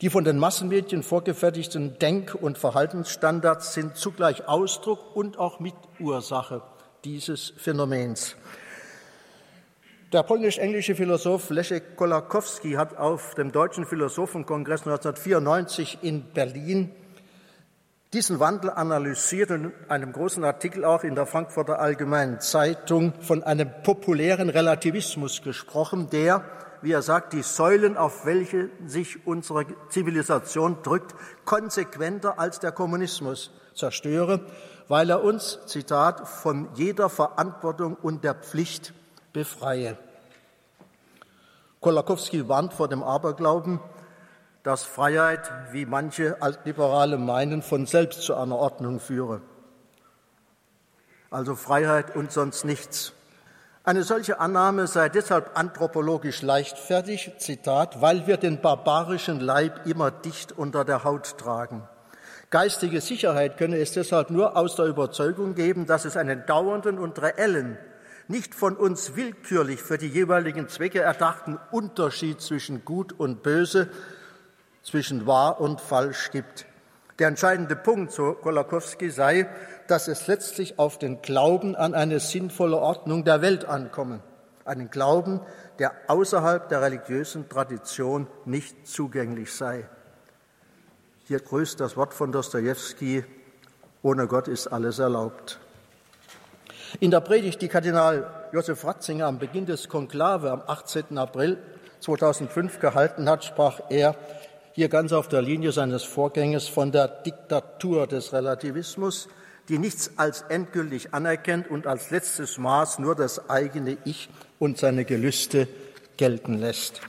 Die 0.00 0.10
von 0.10 0.24
den 0.24 0.36
Massenmedien 0.36 1.04
vorgefertigten 1.04 2.00
Denk- 2.00 2.34
und 2.34 2.58
Verhaltensstandards 2.58 3.74
sind 3.74 3.94
zugleich 3.96 4.48
Ausdruck 4.48 5.14
und 5.14 5.38
auch 5.38 5.60
Mitursache 5.60 6.62
dieses 7.04 7.50
Phänomens. 7.56 8.34
Der 10.12 10.24
polnisch-englische 10.24 10.96
Philosoph 10.96 11.48
Leszek 11.50 11.94
Kolakowski 11.94 12.72
hat 12.72 12.96
auf 12.96 13.36
dem 13.36 13.52
Deutschen 13.52 13.86
Philosophenkongress 13.86 14.80
1994 14.80 15.98
in 16.02 16.24
Berlin 16.32 16.90
diesen 18.12 18.40
Wandel 18.40 18.70
analysiert 18.70 19.50
und 19.50 19.64
in 19.66 19.72
einem 19.88 20.12
großen 20.12 20.42
Artikel 20.44 20.84
auch 20.84 21.04
in 21.04 21.14
der 21.14 21.26
Frankfurter 21.26 21.78
Allgemeinen 21.78 22.40
Zeitung 22.40 23.12
von 23.20 23.42
einem 23.42 23.70
populären 23.82 24.48
Relativismus 24.48 25.42
gesprochen, 25.42 26.08
der 26.10 26.44
wie 26.82 26.92
er 26.92 27.02
sagt, 27.02 27.32
die 27.32 27.42
Säulen, 27.42 27.96
auf 27.96 28.24
welche 28.24 28.70
sich 28.86 29.26
unsere 29.26 29.66
Zivilisation 29.88 30.78
drückt, 30.82 31.14
konsequenter 31.44 32.38
als 32.38 32.58
der 32.58 32.72
Kommunismus 32.72 33.50
zerstöre, 33.74 34.40
weil 34.88 35.10
er 35.10 35.22
uns, 35.22 35.58
Zitat, 35.66 36.26
von 36.26 36.68
jeder 36.74 37.08
Verantwortung 37.08 37.96
und 38.00 38.24
der 38.24 38.34
Pflicht 38.34 38.94
befreie. 39.32 39.96
Kolakowski 41.80 42.48
warnt 42.48 42.74
vor 42.74 42.88
dem 42.88 43.02
Aberglauben, 43.02 43.80
dass 44.62 44.84
Freiheit, 44.84 45.50
wie 45.72 45.86
manche 45.86 46.40
Altliberale 46.42 47.16
meinen, 47.16 47.62
von 47.62 47.86
selbst 47.86 48.22
zu 48.22 48.34
einer 48.34 48.56
Ordnung 48.56 49.00
führe. 49.00 49.40
Also 51.30 51.54
Freiheit 51.54 52.14
und 52.16 52.32
sonst 52.32 52.64
nichts. 52.64 53.12
Eine 53.82 54.02
solche 54.02 54.40
Annahme 54.40 54.86
sei 54.86 55.08
deshalb 55.08 55.58
anthropologisch 55.58 56.42
leichtfertig, 56.42 57.32
Zitat, 57.38 58.02
weil 58.02 58.26
wir 58.26 58.36
den 58.36 58.60
barbarischen 58.60 59.40
Leib 59.40 59.86
immer 59.86 60.10
dicht 60.10 60.52
unter 60.52 60.84
der 60.84 61.04
Haut 61.04 61.38
tragen. 61.38 61.88
Geistige 62.50 63.00
Sicherheit 63.00 63.56
könne 63.56 63.78
es 63.78 63.92
deshalb 63.92 64.30
nur 64.30 64.56
aus 64.56 64.74
der 64.76 64.84
Überzeugung 64.86 65.54
geben, 65.54 65.86
dass 65.86 66.04
es 66.04 66.16
einen 66.16 66.44
dauernden 66.46 66.98
und 66.98 67.22
reellen, 67.22 67.78
nicht 68.28 68.54
von 68.54 68.76
uns 68.76 69.16
willkürlich 69.16 69.80
für 69.80 69.98
die 69.98 70.08
jeweiligen 70.08 70.68
Zwecke 70.68 71.00
erdachten 71.00 71.58
Unterschied 71.70 72.40
zwischen 72.40 72.84
Gut 72.84 73.12
und 73.12 73.42
Böse, 73.42 73.88
zwischen 74.82 75.26
wahr 75.26 75.60
und 75.60 75.80
falsch 75.80 76.30
gibt. 76.30 76.66
Der 77.18 77.28
entscheidende 77.28 77.76
Punkt, 77.76 78.12
so 78.12 78.32
Kolakowski, 78.32 79.10
sei, 79.10 79.48
dass 79.88 80.08
es 80.08 80.26
letztlich 80.26 80.78
auf 80.78 80.98
den 80.98 81.20
Glauben 81.20 81.76
an 81.76 81.94
eine 81.94 82.20
sinnvolle 82.20 82.78
Ordnung 82.78 83.24
der 83.24 83.42
Welt 83.42 83.66
ankomme. 83.66 84.20
Einen 84.64 84.90
Glauben, 84.90 85.40
der 85.78 85.92
außerhalb 86.08 86.68
der 86.68 86.80
religiösen 86.82 87.48
Tradition 87.48 88.26
nicht 88.44 88.86
zugänglich 88.86 89.52
sei. 89.52 89.88
Hier 91.24 91.40
grüßt 91.40 91.78
das 91.78 91.96
Wort 91.96 92.14
von 92.14 92.32
Dostoevsky, 92.32 93.24
ohne 94.02 94.26
Gott 94.26 94.48
ist 94.48 94.68
alles 94.68 94.98
erlaubt. 94.98 95.58
In 96.98 97.10
der 97.10 97.20
Predigt, 97.20 97.62
die 97.62 97.68
Kardinal 97.68 98.48
Josef 98.52 98.84
Ratzinger 98.84 99.26
am 99.26 99.38
Beginn 99.38 99.66
des 99.66 99.88
Konklave 99.88 100.50
am 100.50 100.62
18. 100.66 101.18
April 101.18 101.58
2005 102.00 102.80
gehalten 102.80 103.28
hat, 103.28 103.44
sprach 103.44 103.80
er, 103.90 104.16
hier 104.72 104.88
ganz 104.88 105.12
auf 105.12 105.28
der 105.28 105.42
Linie 105.42 105.72
seines 105.72 106.04
Vorgängers 106.04 106.68
von 106.68 106.92
der 106.92 107.08
Diktatur 107.08 108.06
des 108.06 108.32
Relativismus, 108.32 109.28
die 109.68 109.78
nichts 109.78 110.12
als 110.16 110.42
endgültig 110.42 111.12
anerkennt 111.12 111.70
und 111.70 111.86
als 111.86 112.10
letztes 112.10 112.58
Maß 112.58 112.98
nur 112.98 113.14
das 113.14 113.50
eigene 113.50 113.98
Ich 114.04 114.28
und 114.58 114.78
seine 114.78 115.04
Gelüste 115.04 115.68
gelten 116.16 116.58
lässt. 116.58 117.00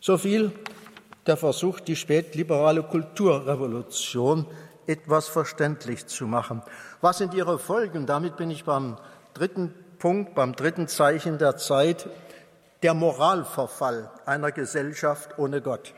So 0.00 0.18
viel 0.18 0.52
der 1.26 1.36
Versuch, 1.36 1.80
die 1.80 1.96
spätliberale 1.96 2.82
Kulturrevolution 2.82 4.46
etwas 4.86 5.28
verständlich 5.28 6.06
zu 6.06 6.26
machen. 6.26 6.62
Was 7.00 7.18
sind 7.18 7.34
ihre 7.34 7.58
Folgen? 7.58 8.06
Damit 8.06 8.36
bin 8.36 8.50
ich 8.50 8.64
beim 8.64 8.96
dritten 9.34 9.74
Punkt, 9.98 10.34
beim 10.34 10.56
dritten 10.56 10.88
Zeichen 10.88 11.38
der 11.38 11.56
Zeit, 11.56 12.08
der 12.82 12.94
Moralverfall 12.94 14.10
einer 14.24 14.52
Gesellschaft 14.52 15.38
ohne 15.38 15.60
Gott 15.60 15.94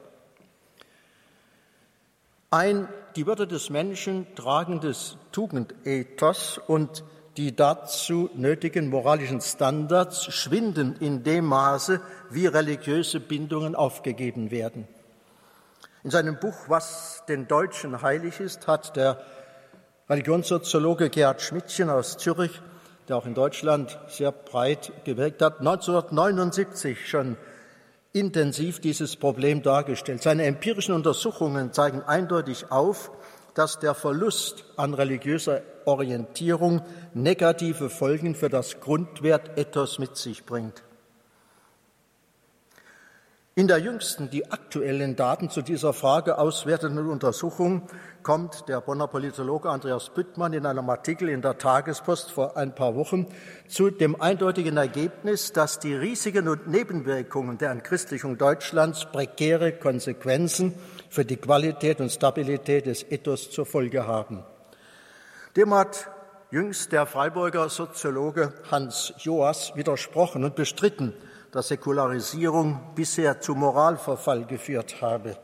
ein 2.53 2.87
die 3.17 3.27
Würde 3.27 3.47
des 3.47 3.71
Menschen 3.71 4.27
tragendes 4.37 5.17
Tugendethos 5.33 6.61
und 6.67 7.03
die 7.39 7.57
dazu 7.57 8.29
nötigen 8.35 8.89
moralischen 8.89 9.41
Standards 9.41 10.27
schwinden 10.35 10.97
in 11.01 11.23
dem 11.23 11.47
Maße, 11.47 12.01
wie 12.31 12.47
religiöse 12.47 13.21
Bindungen 13.21 13.75
aufgegeben 13.75 14.51
werden. 14.51 14.87
In 16.05 16.11
seinem 16.11 16.39
Buch 16.39 16.69
Was 16.69 17.25
den 17.27 17.49
Deutschen 17.49 18.03
heilig 18.03 18.39
ist, 18.39 18.67
hat 18.67 18.97
der 18.97 19.23
Religionssoziologe 20.11 21.09
Gerhard 21.09 21.41
Schmidtchen 21.41 21.89
aus 21.89 22.19
Zürich, 22.19 22.61
der 23.09 23.17
auch 23.17 23.25
in 23.25 23.35
Deutschland 23.35 23.99
sehr 24.09 24.31
breit 24.31 24.93
gewirkt 25.05 25.41
hat, 25.41 25.61
1979 25.61 27.09
schon 27.09 27.39
intensiv 28.13 28.81
dieses 28.81 29.17
Problem 29.17 29.63
dargestellt. 29.63 30.23
Seine 30.23 30.45
empirischen 30.45 30.95
Untersuchungen 30.95 31.73
zeigen 31.73 32.03
eindeutig 32.03 32.71
auf, 32.71 33.11
dass 33.55 33.79
der 33.79 33.95
Verlust 33.95 34.65
an 34.77 34.95
religiöser 34.95 35.63
Orientierung 35.85 36.83
negative 37.15 37.91
Folgen 37.91 38.35
für 38.35 38.49
das 38.49 38.81
Grundwertethos 38.81 39.99
mit 39.99 40.17
sich 40.17 40.45
bringt. 40.45 40.83
In 43.55 43.69
der 43.69 43.77
jüngsten, 43.77 44.31
die 44.31 44.51
aktuellen 44.51 45.15
Daten 45.15 45.51
zu 45.51 45.61
dieser 45.61 45.93
Frage 45.93 46.39
auswertenden 46.39 47.11
Untersuchung 47.11 47.83
kommt 48.23 48.67
der 48.67 48.81
Bonner 48.81 49.09
Politologe 49.09 49.69
Andreas 49.69 50.09
Büttmann 50.09 50.55
in 50.55 50.65
einem 50.65 50.89
Artikel 50.89 51.29
in 51.29 51.43
der 51.43 51.59
Tagespost 51.59 52.31
vor 52.31 52.57
ein 52.57 52.75
paar 52.75 52.95
Wochen 52.95 53.27
zu 53.69 53.91
dem 53.91 54.19
eindeutigen 54.19 54.79
Ergebnis, 54.79 55.53
dass 55.53 55.79
die 55.79 55.95
Risiken 55.95 56.49
und 56.49 56.67
Nebenwirkungen 56.67 57.59
der 57.59 57.73
Entchristlichung 57.73 58.39
Deutschlands 58.39 59.05
prekäre 59.13 59.73
Konsequenzen 59.73 60.73
für 61.11 61.27
die 61.27 61.37
Qualität 61.37 62.01
und 62.01 62.11
Stabilität 62.11 62.87
des 62.87 63.03
Ethos 63.11 63.51
zur 63.51 63.67
Folge 63.67 64.07
haben. 64.07 64.45
Dem 65.57 65.75
hat 65.75 66.09
jüngst 66.51 66.91
der 66.91 67.05
Freiburger 67.05 67.69
Soziologe 67.69 68.55
Hans 68.71 69.13
Joas 69.19 69.77
widersprochen 69.77 70.43
und 70.43 70.55
bestritten, 70.55 71.13
dass 71.53 71.69
Säkularisierung 71.69 72.81
bisher 72.95 73.41
zu 73.41 73.55
Moralverfall 73.55 74.47
geführt 74.47 75.03
habe. 75.03 75.37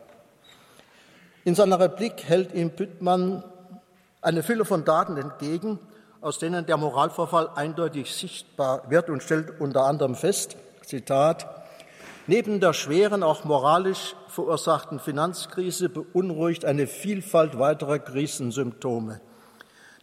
In 1.44 1.54
seiner 1.54 1.78
Replik 1.78 2.24
hält 2.24 2.54
ihm 2.54 2.70
Büttmann 2.70 3.44
eine 4.22 4.42
Fülle 4.42 4.64
von 4.64 4.84
Daten 4.84 5.16
entgegen, 5.18 5.78
aus 6.20 6.38
denen 6.38 6.66
der 6.66 6.78
Moralverfall 6.78 7.50
eindeutig 7.54 8.14
sichtbar 8.14 8.90
wird 8.90 9.08
und 9.10 9.22
stellt 9.22 9.60
unter 9.60 9.84
anderem 9.84 10.14
fest, 10.14 10.56
Zitat, 10.84 11.46
neben 12.26 12.58
der 12.60 12.72
schweren, 12.72 13.22
auch 13.22 13.44
moralisch 13.44 14.16
verursachten 14.28 15.00
Finanzkrise 15.00 15.90
beunruhigt 15.90 16.64
eine 16.64 16.86
Vielfalt 16.86 17.58
weiterer 17.58 17.98
Krisensymptome. 17.98 19.20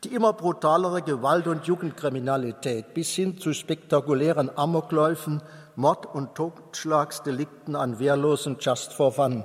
Die 0.04 0.14
immer 0.14 0.34
brutalere 0.34 1.02
Gewalt- 1.02 1.48
und 1.48 1.66
Jugendkriminalität 1.66 2.94
bis 2.94 3.10
hin 3.10 3.40
zu 3.40 3.54
spektakulären 3.54 4.56
Amokläufen, 4.56 5.42
Mord- 5.76 6.06
und 6.06 6.36
Totschlagsdelikten 6.36 7.76
an 7.76 8.00
Wehrlosen 8.00 8.58
just 8.60 8.94
for 8.94 9.12
fun. 9.12 9.44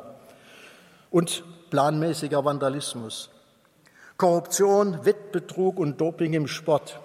Und 1.10 1.42
planmäßiger 1.70 2.44
Vandalismus. 2.44 3.30
Korruption, 4.16 5.04
Wettbetrug 5.04 5.78
und 5.78 6.00
Doping 6.00 6.34
im 6.34 6.46
Sport, 6.46 7.00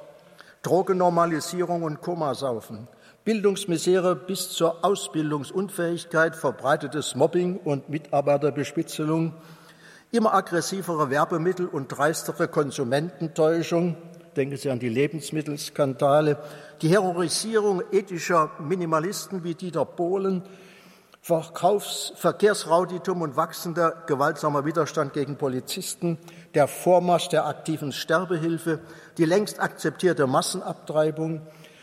Drogennormalisierung 0.61 1.83
und 1.83 2.01
Komasaufen, 2.01 2.87
Bildungsmisere 3.23 4.15
bis 4.15 4.49
zur 4.49 4.83
Ausbildungsunfähigkeit, 4.83 6.35
verbreitetes 6.35 7.15
Mobbing 7.15 7.57
und 7.57 7.89
Mitarbeiterbespitzelung, 7.89 9.33
immer 10.11 10.33
aggressivere 10.33 11.09
Werbemittel 11.09 11.67
und 11.67 11.87
dreistere 11.87 12.47
Konsumententäuschung, 12.47 13.97
denken 14.35 14.57
Sie 14.57 14.69
an 14.69 14.79
die 14.79 14.89
Lebensmittelskandale, 14.89 16.37
die 16.81 16.89
Terrorisierung 16.89 17.81
ethischer 17.91 18.51
Minimalisten 18.59 19.43
wie 19.43 19.55
Dieter 19.55 19.85
Bohlen, 19.85 20.43
Verkaufs-, 21.21 22.13
Verkehrsrauditum 22.17 23.21
und 23.21 23.35
wachsender 23.35 24.03
gewaltsamer 24.05 24.65
Widerstand 24.65 25.13
gegen 25.13 25.37
Polizisten, 25.37 26.17
der 26.53 26.67
Vormarsch 26.67 27.29
der 27.29 27.47
aktiven 27.47 27.91
Sterbehilfe, 27.91 28.79
die 29.17 29.25
längst 29.25 29.59
akzeptierte 29.59 30.27
Massenabtreibung, 30.27 31.41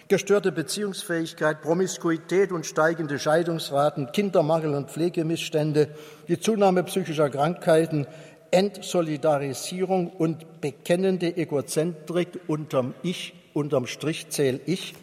gestörte 0.09 0.52
Beziehungsfähigkeit, 0.52 1.62
Promiskuität 1.62 2.52
und 2.52 2.66
steigende 2.66 3.18
Scheidungsraten, 3.18 4.12
Kindermangel 4.12 4.75
und 4.75 4.90
Pflegemissstände, 4.90 5.88
die 6.28 6.38
Zunahme 6.38 6.85
psychischer 6.85 7.30
Krankheiten, 7.30 8.06
Entsolidarisierung 8.52 10.11
und 10.11 10.61
bekennende 10.61 11.37
Egozentrik 11.37 12.38
unterm 12.47 12.94
Ich, 13.02 13.35
unterm 13.54 13.87
Strich 13.87 14.28
zähl 14.30 14.61
ich, 14.66 14.94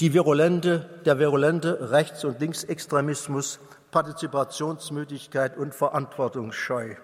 die 0.00 0.12
virulente, 0.12 0.90
der 1.06 1.18
virulente 1.18 1.90
Rechts- 1.92 2.24
und 2.24 2.40
Linksextremismus, 2.40 3.60
Partizipationsmüdigkeit 3.92 5.56
und 5.56 5.74
Verantwortungsscheu. 5.74 6.96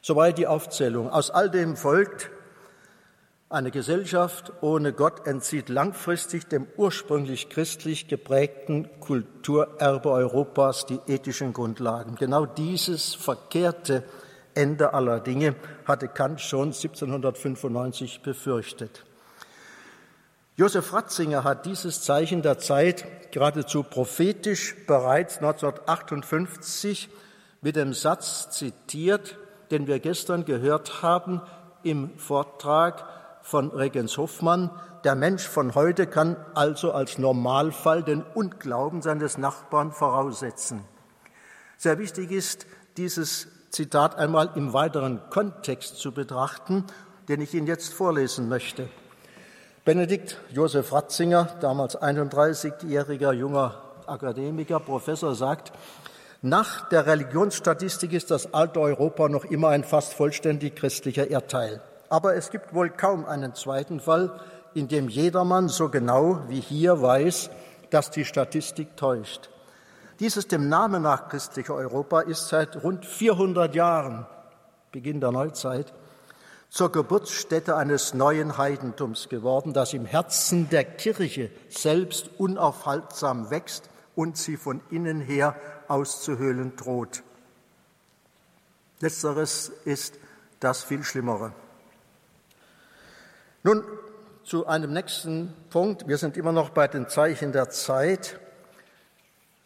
Soweit 0.00 0.38
die 0.38 0.46
Aufzählung. 0.46 1.10
Aus 1.10 1.30
all 1.30 1.50
dem 1.50 1.76
folgt, 1.76 2.30
eine 3.52 3.70
Gesellschaft 3.70 4.52
ohne 4.62 4.92
Gott 4.92 5.26
entzieht 5.26 5.68
langfristig 5.68 6.46
dem 6.46 6.66
ursprünglich 6.76 7.50
christlich 7.50 8.08
geprägten 8.08 8.88
Kulturerbe 9.00 10.10
Europas 10.10 10.86
die 10.86 10.98
ethischen 11.06 11.52
Grundlagen. 11.52 12.14
Genau 12.14 12.46
dieses 12.46 13.14
verkehrte 13.14 14.04
Ende 14.54 14.94
aller 14.94 15.20
Dinge 15.20 15.54
hatte 15.84 16.08
Kant 16.08 16.40
schon 16.40 16.68
1795 16.68 18.22
befürchtet. 18.22 19.04
Josef 20.56 20.92
Ratzinger 20.92 21.44
hat 21.44 21.66
dieses 21.66 22.02
Zeichen 22.02 22.42
der 22.42 22.58
Zeit 22.58 23.32
geradezu 23.32 23.82
prophetisch 23.82 24.76
bereits 24.86 25.38
1958 25.38 27.10
mit 27.60 27.76
dem 27.76 27.92
Satz 27.92 28.50
zitiert, 28.50 29.36
den 29.70 29.86
wir 29.86 29.98
gestern 29.98 30.44
gehört 30.44 31.02
haben 31.02 31.42
im 31.82 32.16
Vortrag 32.18 33.21
von 33.42 33.70
Regens 33.70 34.16
Hoffmann. 34.16 34.70
Der 35.04 35.14
Mensch 35.14 35.46
von 35.46 35.74
heute 35.74 36.06
kann 36.06 36.36
also 36.54 36.92
als 36.92 37.18
Normalfall 37.18 38.02
den 38.02 38.22
Unglauben 38.22 39.02
seines 39.02 39.38
Nachbarn 39.38 39.92
voraussetzen. 39.92 40.84
Sehr 41.76 41.98
wichtig 41.98 42.30
ist, 42.30 42.66
dieses 42.96 43.48
Zitat 43.70 44.16
einmal 44.16 44.50
im 44.54 44.72
weiteren 44.72 45.20
Kontext 45.30 45.96
zu 45.96 46.12
betrachten, 46.12 46.84
den 47.28 47.40
ich 47.40 47.54
Ihnen 47.54 47.66
jetzt 47.66 47.92
vorlesen 47.92 48.48
möchte. 48.48 48.88
Benedikt 49.84 50.38
Josef 50.50 50.92
Ratzinger, 50.92 51.48
damals 51.60 52.00
31-jähriger 52.00 53.32
junger 53.32 53.82
Akademiker, 54.06 54.78
Professor, 54.78 55.34
sagt, 55.34 55.72
nach 56.40 56.88
der 56.88 57.06
Religionsstatistik 57.06 58.12
ist 58.12 58.30
das 58.30 58.52
alte 58.52 58.80
Europa 58.80 59.28
noch 59.28 59.44
immer 59.44 59.68
ein 59.68 59.84
fast 59.84 60.14
vollständig 60.14 60.76
christlicher 60.76 61.30
Erdteil. 61.30 61.80
Aber 62.12 62.36
es 62.36 62.50
gibt 62.50 62.74
wohl 62.74 62.90
kaum 62.90 63.24
einen 63.24 63.54
zweiten 63.54 63.98
Fall, 63.98 64.38
in 64.74 64.86
dem 64.86 65.08
jedermann 65.08 65.70
so 65.70 65.88
genau 65.88 66.42
wie 66.46 66.60
hier 66.60 67.00
weiß, 67.00 67.48
dass 67.88 68.10
die 68.10 68.26
Statistik 68.26 68.98
täuscht. 68.98 69.48
Dieses 70.20 70.46
dem 70.46 70.68
Namen 70.68 71.04
nach 71.04 71.30
christliche 71.30 71.72
Europa 71.72 72.20
ist 72.20 72.48
seit 72.48 72.84
rund 72.84 73.06
400 73.06 73.74
Jahren, 73.74 74.26
Beginn 74.90 75.22
der 75.22 75.32
Neuzeit, 75.32 75.94
zur 76.68 76.92
Geburtsstätte 76.92 77.76
eines 77.76 78.12
neuen 78.12 78.58
Heidentums 78.58 79.30
geworden, 79.30 79.72
das 79.72 79.94
im 79.94 80.04
Herzen 80.04 80.68
der 80.68 80.84
Kirche 80.84 81.50
selbst 81.70 82.28
unaufhaltsam 82.36 83.48
wächst 83.50 83.88
und 84.14 84.36
sie 84.36 84.58
von 84.58 84.82
innen 84.90 85.22
her 85.22 85.56
auszuhöhlen 85.88 86.76
droht. 86.76 87.22
Letzteres 89.00 89.70
ist 89.86 90.18
das 90.60 90.84
viel 90.84 91.04
Schlimmere. 91.04 91.54
Nun 93.62 93.84
zu 94.44 94.66
einem 94.66 94.92
nächsten 94.92 95.54
Punkt. 95.70 96.08
Wir 96.08 96.18
sind 96.18 96.36
immer 96.36 96.52
noch 96.52 96.70
bei 96.70 96.88
den 96.88 97.08
Zeichen 97.08 97.52
der 97.52 97.70
Zeit. 97.70 98.38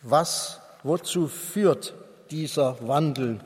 Was, 0.02 0.60
wozu 0.82 1.28
führt 1.28 1.94
dieser 2.30 2.76
Wandel 2.86 3.40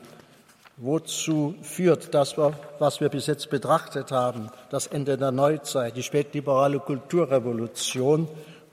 Wozu 0.83 1.53
führt 1.61 2.15
das, 2.15 2.37
was 2.79 3.01
wir 3.01 3.09
bis 3.09 3.27
jetzt 3.27 3.51
betrachtet 3.51 4.11
haben, 4.11 4.49
das 4.71 4.87
Ende 4.87 5.15
der 5.15 5.31
Neuzeit, 5.31 5.95
die 5.95 6.01
spätliberale 6.01 6.79
Kulturrevolution 6.79 8.27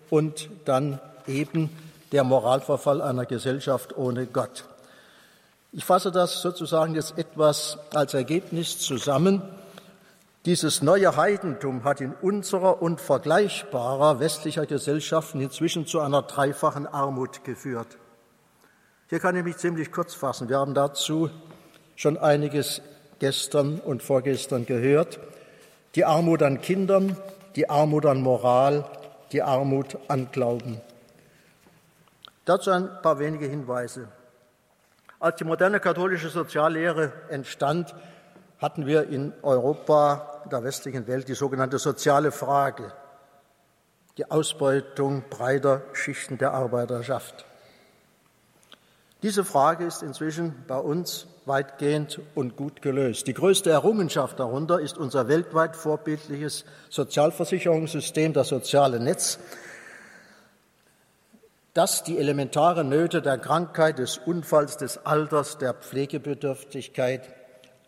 und 0.09 0.49
dann 0.65 1.01
eben 1.27 1.69
der 2.13 2.25
Moralverfall 2.25 3.03
einer 3.03 3.27
Gesellschaft 3.27 3.95
ohne 3.95 4.25
Gott? 4.25 4.65
Ich 5.73 5.85
fasse 5.85 6.11
das 6.11 6.41
sozusagen 6.41 6.95
jetzt 6.95 7.19
etwas 7.19 7.77
als 7.93 8.15
Ergebnis 8.15 8.79
zusammen. 8.79 9.43
Dieses 10.45 10.83
neue 10.83 11.17
Heidentum 11.17 11.85
hat 11.85 12.01
in 12.01 12.15
unserer 12.15 12.81
und 12.81 13.01
vergleichbarer 13.01 14.21
westlicher 14.21 14.67
Gesellschaften 14.67 15.41
inzwischen 15.41 15.87
zu 15.87 16.01
einer 16.01 16.23
dreifachen 16.23 16.87
Armut 16.87 17.45
geführt. 17.45 17.99
Hier 19.09 19.19
kann 19.19 19.37
ich 19.37 19.45
mich 19.45 19.57
ziemlich 19.57 19.91
kurz 19.91 20.15
fassen. 20.15 20.49
Wir 20.49 20.59
haben 20.59 20.75
dazu 20.75 21.29
schon 21.97 22.17
einiges 22.17 22.81
gestern 23.19 23.81
und 23.81 24.03
vorgestern 24.03 24.65
gehört. 24.65 25.19
Die 25.97 26.05
Armut 26.05 26.43
an 26.43 26.61
Kindern, 26.61 27.17
die 27.57 27.69
Armut 27.69 28.07
an 28.07 28.23
Moral, 28.23 28.85
die 29.33 29.43
Armut 29.43 29.99
an 30.07 30.31
Glauben. 30.31 30.81
Dazu 32.45 32.71
ein 32.71 32.89
paar 33.03 33.19
wenige 33.19 33.47
Hinweise. 33.47 34.09
Als 35.19 35.37
die 35.37 35.45
moderne 35.45 35.81
katholische 35.81 36.29
Soziallehre 36.29 37.13
entstand, 37.29 37.95
hatten 38.59 38.87
wir 38.87 39.09
in 39.09 39.33
Europa, 39.43 40.43
der 40.51 40.65
westlichen 40.65 41.07
Welt, 41.07 41.29
die 41.29 41.35
sogenannte 41.35 41.79
soziale 41.79 42.33
Frage, 42.33 42.93
die 44.17 44.31
Ausbeutung 44.31 45.25
breiter 45.31 45.83
Schichten 45.93 46.39
der 46.39 46.53
Arbeiterschaft. 46.53 47.47
Diese 49.23 49.45
Frage 49.45 49.85
ist 49.85 50.03
inzwischen 50.03 50.65
bei 50.69 50.79
uns 50.79 51.27
weitgehend 51.45 52.21
und 52.35 52.57
gut 52.57 52.83
gelöst. 52.83 53.27
Die 53.27 53.35
größte 53.35 53.71
Errungenschaft 53.71 54.39
darunter 54.39 54.81
ist 54.81 54.97
unser 54.97 55.27
weltweit 55.29 55.75
vorbildliches 55.75 56.65
Sozialversicherungssystem, 56.89 58.33
das 58.33 58.49
soziale 58.49 59.01
Netz, 59.01 59.39
das 61.75 62.05
die 62.05 62.19
elementaren 62.19 62.89
Nöte 62.89 63.23
der 63.23 63.39
Krankheit, 63.39 63.99
des 63.99 64.19
Unfalls, 64.19 64.77
des 64.77 65.05
Alters, 65.07 65.59
der 65.59 65.75
Pflegebedürftigkeit 65.75 67.38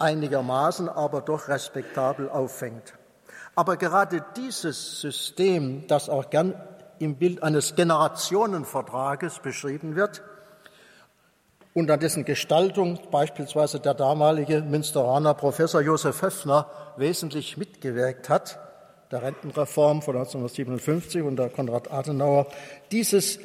einigermaßen, 0.00 0.88
aber 0.88 1.20
doch 1.20 1.48
respektabel 1.48 2.28
auffängt. 2.28 2.94
Aber 3.54 3.76
gerade 3.76 4.24
dieses 4.36 5.00
System, 5.00 5.86
das 5.86 6.08
auch 6.08 6.30
gern 6.30 6.54
im 6.98 7.16
Bild 7.16 7.42
eines 7.42 7.74
Generationenvertrages 7.74 9.40
beschrieben 9.40 9.96
wird, 9.96 10.22
und 11.72 11.90
an 11.90 12.00
dessen 12.00 12.24
Gestaltung 12.24 12.98
beispielsweise 13.10 13.78
der 13.78 13.94
damalige 13.94 14.60
Münsteraner 14.60 15.34
Professor 15.34 15.80
Josef 15.80 16.20
Höffner 16.20 16.66
wesentlich 16.96 17.56
mitgewirkt 17.56 18.28
hat, 18.28 18.58
der 19.10 19.22
Rentenreform 19.22 20.02
von 20.02 20.16
1957 20.16 21.22
unter 21.22 21.48
Konrad 21.48 21.92
Adenauer. 21.92 22.46
Dieses, 22.90 23.38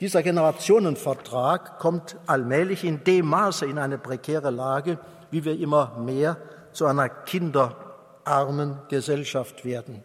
dieser 0.00 0.22
Generationenvertrag 0.22 1.78
kommt 1.78 2.16
allmählich 2.26 2.84
in 2.84 3.04
dem 3.04 3.26
Maße 3.26 3.66
in 3.66 3.78
eine 3.78 3.98
prekäre 3.98 4.50
Lage, 4.50 4.98
wie 5.30 5.44
wir 5.44 5.58
immer 5.58 5.98
mehr 5.98 6.36
zu 6.72 6.86
einer 6.86 7.08
kinderarmen 7.08 8.78
Gesellschaft 8.88 9.64
werden. 9.64 10.02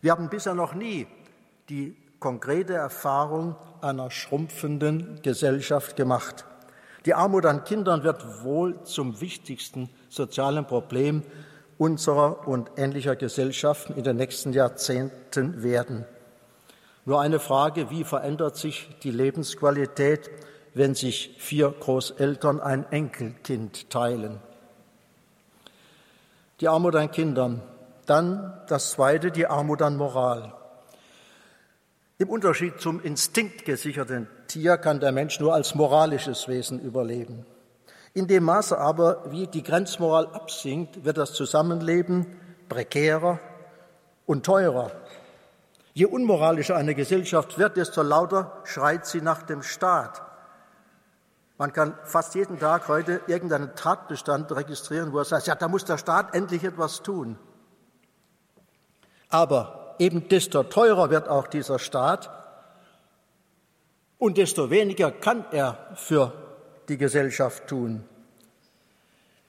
Wir 0.00 0.12
haben 0.12 0.28
bisher 0.28 0.54
noch 0.54 0.74
nie 0.74 1.06
die 1.68 1.96
konkrete 2.20 2.74
Erfahrung 2.74 3.56
einer 3.80 4.10
schrumpfenden 4.10 5.20
Gesellschaft 5.22 5.96
gemacht. 5.96 6.44
Die 7.06 7.14
Armut 7.14 7.44
an 7.44 7.64
Kindern 7.64 8.02
wird 8.02 8.44
wohl 8.44 8.82
zum 8.84 9.20
wichtigsten 9.20 9.90
sozialen 10.08 10.66
Problem 10.66 11.22
unserer 11.76 12.46
und 12.48 12.70
ähnlicher 12.76 13.16
Gesellschaften 13.16 13.94
in 13.94 14.04
den 14.04 14.16
nächsten 14.16 14.52
Jahrzehnten 14.52 15.62
werden. 15.62 16.06
Nur 17.04 17.20
eine 17.20 17.40
Frage, 17.40 17.90
wie 17.90 18.04
verändert 18.04 18.56
sich 18.56 18.88
die 19.02 19.10
Lebensqualität, 19.10 20.30
wenn 20.74 20.94
sich 20.94 21.36
vier 21.38 21.70
Großeltern 21.70 22.60
ein 22.60 22.90
Enkelkind 22.90 23.88
teilen? 23.90 24.40
Die 26.60 26.68
Armut 26.68 26.96
an 26.96 27.10
Kindern. 27.10 27.62
Dann 28.06 28.60
das 28.68 28.90
Zweite, 28.90 29.30
die 29.30 29.46
Armut 29.46 29.80
an 29.80 29.96
Moral. 29.96 30.52
Im 32.18 32.28
Unterschied 32.28 32.80
zum 32.80 33.00
instinktgesicherten 33.00 34.28
Tier 34.46 34.76
kann 34.76 35.00
der 35.00 35.10
Mensch 35.10 35.40
nur 35.40 35.54
als 35.54 35.74
moralisches 35.74 36.46
Wesen 36.46 36.80
überleben. 36.80 37.46
In 38.12 38.28
dem 38.28 38.44
Maße 38.44 38.78
aber, 38.78 39.24
wie 39.30 39.48
die 39.48 39.64
Grenzmoral 39.64 40.26
absinkt, 40.26 41.04
wird 41.04 41.16
das 41.16 41.32
Zusammenleben 41.32 42.26
prekärer 42.68 43.40
und 44.26 44.46
teurer. 44.46 44.92
Je 45.92 46.06
unmoralischer 46.06 46.76
eine 46.76 46.94
Gesellschaft 46.94 47.58
wird, 47.58 47.76
desto 47.76 48.02
lauter 48.02 48.62
schreit 48.64 49.06
sie 49.06 49.20
nach 49.20 49.42
dem 49.42 49.62
Staat. 49.62 50.22
Man 51.56 51.72
kann 51.72 51.94
fast 52.02 52.34
jeden 52.34 52.58
Tag 52.58 52.88
heute 52.88 53.20
irgendeinen 53.28 53.76
Tatbestand 53.76 54.50
registrieren, 54.50 55.12
wo 55.12 55.18
er 55.18 55.24
sagt, 55.24 55.46
ja, 55.46 55.54
da 55.54 55.68
muss 55.68 55.84
der 55.84 55.98
Staat 55.98 56.34
endlich 56.34 56.64
etwas 56.64 57.02
tun. 57.02 57.38
Aber 59.28 59.94
eben 60.00 60.28
desto 60.28 60.64
teurer 60.64 61.10
wird 61.10 61.28
auch 61.28 61.46
dieser 61.46 61.78
Staat 61.78 62.30
und 64.18 64.36
desto 64.36 64.70
weniger 64.70 65.12
kann 65.12 65.44
er 65.52 65.78
für 65.94 66.32
die 66.88 66.98
Gesellschaft 66.98 67.68
tun. 67.68 68.04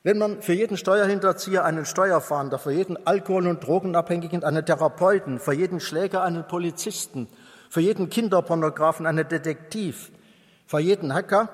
Wenn 0.04 0.20
man 0.20 0.44
für 0.44 0.54
jeden 0.54 0.78
Steuerhinterzieher 0.78 1.66
einen 1.66 1.86
Steuerfahnder, 1.86 2.60
für 2.60 2.72
jeden 2.72 3.08
Alkohol- 3.08 3.48
und 3.48 3.66
Drogenabhängigen 3.66 4.44
einen 4.44 4.64
Therapeuten, 4.64 5.40
für 5.40 5.54
jeden 5.54 5.80
Schläger 5.80 6.22
einen 6.22 6.48
Polizisten, 6.48 7.28
für 7.72 7.82
jeden 7.82 8.12
Kinderpornografen 8.12 9.08
einen 9.08 9.28
Detektiv, 9.28 10.12
für 10.68 10.78
jeden 10.78 11.16
Hacker 11.16 11.50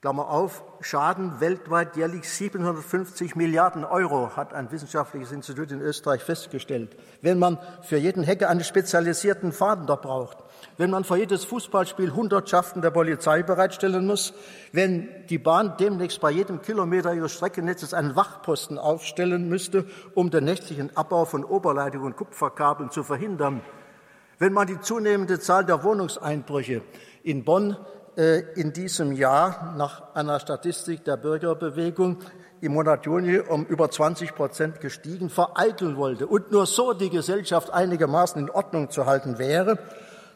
Klammer 0.00 0.30
auf, 0.30 0.64
Schaden 0.80 1.40
weltweit 1.40 1.94
jährlich 1.94 2.26
750 2.26 3.36
Milliarden 3.36 3.84
Euro, 3.84 4.34
hat 4.34 4.54
ein 4.54 4.72
wissenschaftliches 4.72 5.30
Institut 5.30 5.70
in 5.72 5.82
Österreich 5.82 6.24
festgestellt. 6.24 6.96
Wenn 7.20 7.38
man 7.38 7.58
für 7.82 7.98
jeden 7.98 8.26
Hacker 8.26 8.48
einen 8.48 8.64
spezialisierten 8.64 9.52
Fahnder 9.52 9.98
braucht, 9.98 10.38
wenn 10.78 10.88
man 10.88 11.04
für 11.04 11.18
jedes 11.18 11.44
Fußballspiel 11.44 12.14
Hundertschaften 12.14 12.80
der 12.80 12.92
Polizei 12.92 13.42
bereitstellen 13.42 14.06
muss, 14.06 14.32
wenn 14.72 15.06
die 15.28 15.36
Bahn 15.36 15.74
demnächst 15.78 16.22
bei 16.22 16.30
jedem 16.30 16.62
Kilometer 16.62 17.12
ihres 17.12 17.32
Streckennetzes 17.32 17.92
einen 17.92 18.16
Wachposten 18.16 18.78
aufstellen 18.78 19.50
müsste, 19.50 19.84
um 20.14 20.30
den 20.30 20.44
nächtlichen 20.44 20.96
Abbau 20.96 21.26
von 21.26 21.44
Oberleitung 21.44 22.04
und 22.04 22.16
Kupferkabeln 22.16 22.90
zu 22.90 23.04
verhindern, 23.04 23.60
wenn 24.38 24.54
man 24.54 24.66
die 24.66 24.80
zunehmende 24.80 25.40
Zahl 25.40 25.66
der 25.66 25.84
Wohnungseinbrüche 25.84 26.80
in 27.22 27.44
Bonn 27.44 27.76
in 28.16 28.72
diesem 28.72 29.12
Jahr 29.12 29.74
nach 29.76 30.14
einer 30.14 30.40
Statistik 30.40 31.04
der 31.04 31.16
Bürgerbewegung 31.16 32.18
im 32.60 32.72
Monat 32.72 33.06
Juni 33.06 33.38
um 33.38 33.64
über 33.66 33.90
20 33.90 34.34
Prozent 34.34 34.80
gestiegen, 34.80 35.30
vereiteln 35.30 35.96
wollte 35.96 36.26
und 36.26 36.50
nur 36.50 36.66
so 36.66 36.92
die 36.92 37.10
Gesellschaft 37.10 37.70
einigermaßen 37.70 38.42
in 38.42 38.50
Ordnung 38.50 38.90
zu 38.90 39.06
halten 39.06 39.38
wäre, 39.38 39.78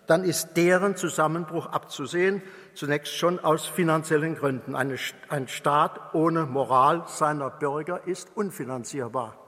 dann 0.06 0.24
ist 0.24 0.56
deren 0.56 0.96
Zusammenbruch 0.96 1.66
abzusehen, 1.66 2.42
zunächst 2.74 3.14
schon 3.14 3.38
aus 3.40 3.66
finanziellen 3.66 4.36
Gründen. 4.36 4.74
ein 4.74 5.48
Staat 5.48 6.14
ohne 6.14 6.46
Moral 6.46 7.04
seiner 7.06 7.50
Bürger 7.50 8.06
ist 8.06 8.28
unfinanzierbar. 8.34 9.43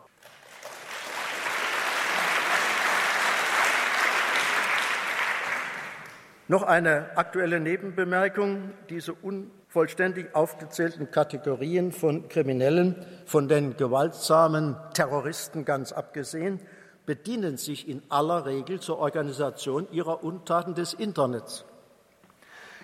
Noch 6.49 6.63
eine 6.63 7.17
aktuelle 7.17 7.59
Nebenbemerkung. 7.59 8.71
Diese 8.89 9.13
unvollständig 9.13 10.33
aufgezählten 10.33 11.11
Kategorien 11.11 11.91
von 11.91 12.29
Kriminellen, 12.29 13.05
von 13.25 13.49
den 13.49 13.77
gewaltsamen 13.77 14.77
Terroristen 14.95 15.65
ganz 15.65 15.91
abgesehen, 15.91 16.61
bedienen 17.05 17.57
sich 17.57 17.89
in 17.89 18.01
aller 18.11 18.47
Regel 18.47 18.79
zur 18.79 18.99
Organisation 18.99 19.89
ihrer 19.91 20.23
Untaten 20.23 20.77
des 20.77 20.95
Internets. 20.95 21.65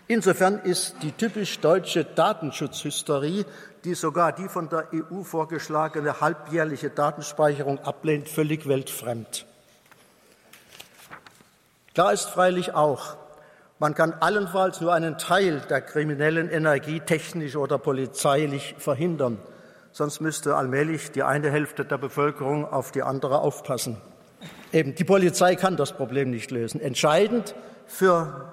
Insofern 0.08 0.58
ist 0.58 0.96
die 1.02 1.12
typisch 1.12 1.60
deutsche 1.60 2.04
Datenschutzhysterie, 2.04 3.44
die 3.84 3.94
sogar 3.94 4.32
die 4.32 4.48
von 4.48 4.68
der 4.68 4.88
EU 4.92 5.22
vorgeschlagene 5.22 6.20
halbjährliche 6.20 6.90
Datenspeicherung 6.90 7.78
ablehnt, 7.78 8.28
völlig 8.28 8.66
weltfremd. 8.66 9.46
Klar 11.94 12.12
ist 12.12 12.24
freilich 12.24 12.74
auch, 12.74 13.21
man 13.82 13.96
kann 13.96 14.12
allenfalls 14.20 14.80
nur 14.80 14.94
einen 14.94 15.18
Teil 15.18 15.60
der 15.68 15.80
kriminellen 15.80 16.48
Energie 16.48 17.00
technisch 17.00 17.56
oder 17.56 17.78
polizeilich 17.78 18.76
verhindern. 18.78 19.38
Sonst 19.90 20.20
müsste 20.20 20.54
allmählich 20.54 21.10
die 21.10 21.24
eine 21.24 21.50
Hälfte 21.50 21.84
der 21.84 21.98
Bevölkerung 21.98 22.64
auf 22.64 22.92
die 22.92 23.02
andere 23.02 23.40
aufpassen. 23.40 23.96
Eben, 24.72 24.94
die 24.94 25.02
Polizei 25.02 25.56
kann 25.56 25.76
das 25.76 25.94
Problem 25.94 26.30
nicht 26.30 26.52
lösen. 26.52 26.80
Entscheidend 26.80 27.56
für 27.84 28.52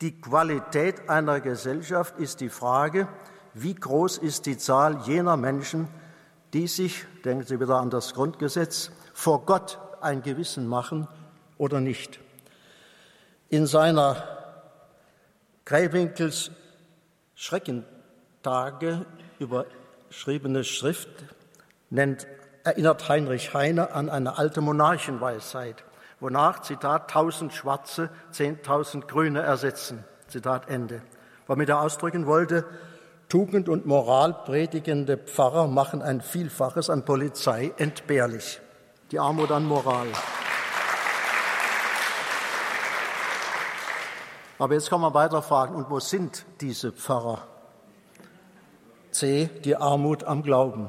die 0.00 0.18
Qualität 0.18 1.10
einer 1.10 1.40
Gesellschaft 1.40 2.18
ist 2.18 2.40
die 2.40 2.48
Frage, 2.48 3.08
wie 3.52 3.74
groß 3.74 4.16
ist 4.16 4.46
die 4.46 4.56
Zahl 4.56 5.02
jener 5.04 5.36
Menschen, 5.36 5.86
die 6.54 6.66
sich, 6.66 7.04
denken 7.26 7.44
Sie 7.44 7.60
wieder 7.60 7.76
an 7.76 7.90
das 7.90 8.14
Grundgesetz, 8.14 8.90
vor 9.12 9.44
Gott 9.44 9.78
ein 10.00 10.22
Gewissen 10.22 10.66
machen 10.66 11.08
oder 11.58 11.82
nicht. 11.82 12.20
In 13.50 13.66
seiner 13.66 14.35
Kreiwinkels 15.66 16.52
Schreckentage 17.34 19.04
überschriebene 19.40 20.62
Schrift 20.62 21.08
nennt, 21.90 22.28
erinnert 22.62 23.08
Heinrich 23.08 23.52
Heine 23.52 23.90
an 23.90 24.08
eine 24.08 24.38
alte 24.38 24.60
Monarchenweisheit, 24.60 25.82
wonach, 26.20 26.60
Zitat, 26.62 27.10
tausend 27.10 27.52
Schwarze 27.52 28.10
zehntausend 28.30 29.08
Grüne 29.08 29.42
ersetzen, 29.42 30.04
Zitat 30.28 30.68
Ende. 30.68 31.02
Womit 31.48 31.68
er 31.68 31.80
ausdrücken 31.80 32.26
wollte, 32.26 32.64
Tugend 33.28 33.68
und 33.68 33.86
Moral 33.86 34.34
predigende 34.44 35.16
Pfarrer 35.16 35.66
machen 35.66 36.00
ein 36.00 36.20
Vielfaches 36.20 36.90
an 36.90 37.04
Polizei 37.04 37.72
entbehrlich. 37.76 38.60
Die 39.10 39.18
Armut 39.18 39.50
an 39.50 39.64
Moral. 39.64 40.06
Aber 44.58 44.74
jetzt 44.74 44.88
kann 44.88 45.00
man 45.00 45.12
weiter 45.12 45.42
fragen, 45.42 45.74
und 45.74 45.90
wo 45.90 46.00
sind 46.00 46.46
diese 46.60 46.92
Pfarrer? 46.92 47.46
C. 49.10 49.50
Die 49.64 49.76
Armut 49.76 50.24
am 50.24 50.42
Glauben. 50.42 50.88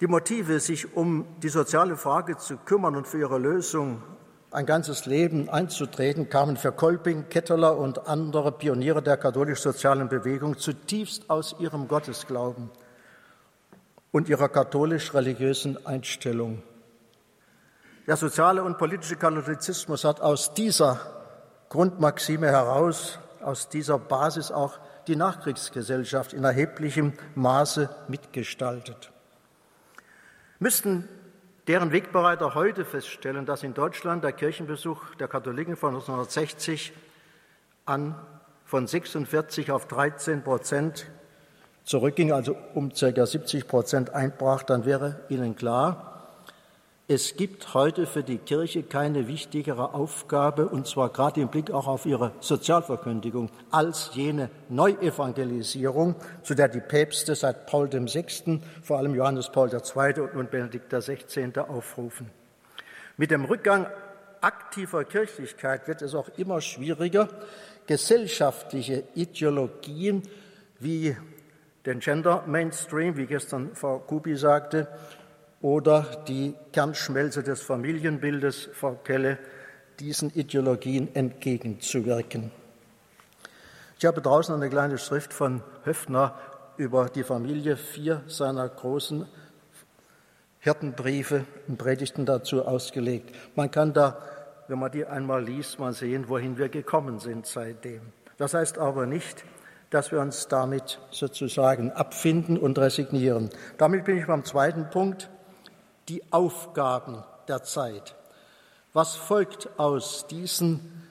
Die 0.00 0.06
Motive, 0.08 0.58
sich 0.58 0.96
um 0.96 1.26
die 1.42 1.48
soziale 1.48 1.96
Frage 1.96 2.36
zu 2.36 2.56
kümmern 2.56 2.96
und 2.96 3.06
für 3.06 3.18
ihre 3.18 3.38
Lösung 3.38 4.02
ein 4.50 4.66
ganzes 4.66 5.06
Leben 5.06 5.48
einzutreten, 5.48 6.28
kamen 6.28 6.56
für 6.56 6.72
Kolping, 6.72 7.28
Ketteler 7.28 7.78
und 7.78 8.06
andere 8.06 8.52
Pioniere 8.52 9.02
der 9.02 9.16
katholisch-sozialen 9.16 10.08
Bewegung 10.08 10.58
zutiefst 10.58 11.30
aus 11.30 11.56
ihrem 11.58 11.88
Gottesglauben 11.88 12.70
und 14.10 14.28
ihrer 14.28 14.48
katholisch-religiösen 14.48 15.86
Einstellung. 15.86 16.62
Der 18.06 18.16
soziale 18.16 18.64
und 18.64 18.78
politische 18.78 19.16
Katholizismus 19.16 20.04
hat 20.04 20.20
aus 20.20 20.52
dieser 20.52 21.21
Grundmaxime 21.72 22.48
heraus, 22.48 23.18
aus 23.40 23.70
dieser 23.70 23.98
Basis 23.98 24.52
auch 24.52 24.78
die 25.06 25.16
Nachkriegsgesellschaft 25.16 26.34
in 26.34 26.44
erheblichem 26.44 27.14
Maße 27.34 27.88
mitgestaltet. 28.08 29.10
Müssten 30.58 31.08
deren 31.66 31.90
Wegbereiter 31.90 32.54
heute 32.54 32.84
feststellen, 32.84 33.46
dass 33.46 33.62
in 33.62 33.72
Deutschland 33.72 34.22
der 34.22 34.32
Kirchenbesuch 34.32 35.14
der 35.14 35.28
Katholiken 35.28 35.76
von 35.76 35.94
1960 35.94 36.92
an 37.86 38.16
von 38.66 38.86
46 38.86 39.70
auf 39.70 39.88
13 39.88 40.44
Prozent 40.44 41.06
zurückging, 41.84 42.32
also 42.32 42.54
um 42.74 42.90
ca. 42.92 43.24
70 43.24 43.66
Prozent 43.66 44.10
einbrach, 44.10 44.62
dann 44.62 44.84
wäre 44.84 45.22
Ihnen 45.30 45.56
klar, 45.56 46.11
es 47.12 47.36
gibt 47.36 47.74
heute 47.74 48.06
für 48.06 48.22
die 48.22 48.38
Kirche 48.38 48.82
keine 48.82 49.28
wichtigere 49.28 49.92
Aufgabe, 49.92 50.68
und 50.68 50.86
zwar 50.86 51.10
gerade 51.10 51.42
im 51.42 51.48
Blick 51.48 51.70
auch 51.70 51.86
auf 51.86 52.06
ihre 52.06 52.32
Sozialverkündigung, 52.40 53.50
als 53.70 54.12
jene 54.14 54.48
Neuevangelisierung, 54.70 56.14
zu 56.42 56.54
der 56.54 56.68
die 56.68 56.80
Päpste 56.80 57.34
seit 57.34 57.66
Paul 57.66 57.92
VI., 57.92 58.60
vor 58.82 58.96
allem 58.96 59.14
Johannes 59.14 59.50
Paul 59.50 59.70
II. 59.70 60.20
und 60.20 60.34
nun 60.34 60.48
Benedikt 60.48 60.90
XVI. 60.90 61.52
aufrufen. 61.58 62.30
Mit 63.18 63.30
dem 63.30 63.44
Rückgang 63.44 63.86
aktiver 64.40 65.04
Kirchlichkeit 65.04 65.86
wird 65.88 66.00
es 66.00 66.14
auch 66.14 66.30
immer 66.38 66.62
schwieriger, 66.62 67.28
gesellschaftliche 67.86 69.04
Ideologien 69.14 70.22
wie 70.80 71.14
den 71.84 72.00
Gender 72.00 72.44
Mainstream, 72.46 73.16
wie 73.16 73.26
gestern 73.26 73.74
Frau 73.74 73.98
Kubi 73.98 74.36
sagte, 74.36 74.88
oder 75.62 76.24
die 76.26 76.54
Kernschmelze 76.72 77.42
des 77.42 77.62
Familienbildes, 77.62 78.68
Frau 78.74 78.94
Kelle, 78.96 79.38
diesen 80.00 80.30
Ideologien 80.30 81.14
entgegenzuwirken. 81.14 82.50
Ich 83.98 84.04
habe 84.04 84.20
draußen 84.20 84.54
eine 84.54 84.68
kleine 84.68 84.98
Schrift 84.98 85.32
von 85.32 85.62
Höfner 85.84 86.34
über 86.76 87.06
die 87.06 87.22
Familie, 87.22 87.76
vier 87.76 88.22
seiner 88.26 88.68
großen 88.68 89.26
Hirtenbriefe 90.58 91.44
und 91.68 91.78
Predigten 91.78 92.26
dazu 92.26 92.64
ausgelegt. 92.64 93.34
Man 93.54 93.70
kann 93.70 93.92
da, 93.92 94.18
wenn 94.66 94.80
man 94.80 94.90
die 94.90 95.06
einmal 95.06 95.44
liest, 95.44 95.78
mal 95.78 95.92
sehen, 95.92 96.28
wohin 96.28 96.58
wir 96.58 96.68
gekommen 96.68 97.20
sind 97.20 97.46
seitdem. 97.46 98.00
Das 98.38 98.54
heißt 98.54 98.78
aber 98.78 99.06
nicht, 99.06 99.44
dass 99.90 100.10
wir 100.10 100.20
uns 100.20 100.48
damit 100.48 100.98
sozusagen 101.10 101.92
abfinden 101.92 102.58
und 102.58 102.78
resignieren. 102.78 103.50
Damit 103.76 104.04
bin 104.04 104.18
ich 104.18 104.26
beim 104.26 104.44
zweiten 104.44 104.90
Punkt 104.90 105.30
die 106.08 106.22
Aufgaben 106.32 107.22
der 107.48 107.62
Zeit. 107.62 108.14
Was 108.92 109.14
folgt 109.14 109.68
aus 109.78 110.26
diesen 110.26 111.02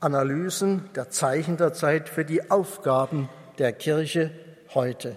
Analysen 0.00 0.88
der 0.94 1.10
Zeichen 1.10 1.56
der 1.56 1.72
Zeit 1.72 2.08
für 2.08 2.24
die 2.24 2.50
Aufgaben 2.50 3.28
der 3.58 3.72
Kirche 3.72 4.30
heute? 4.74 5.16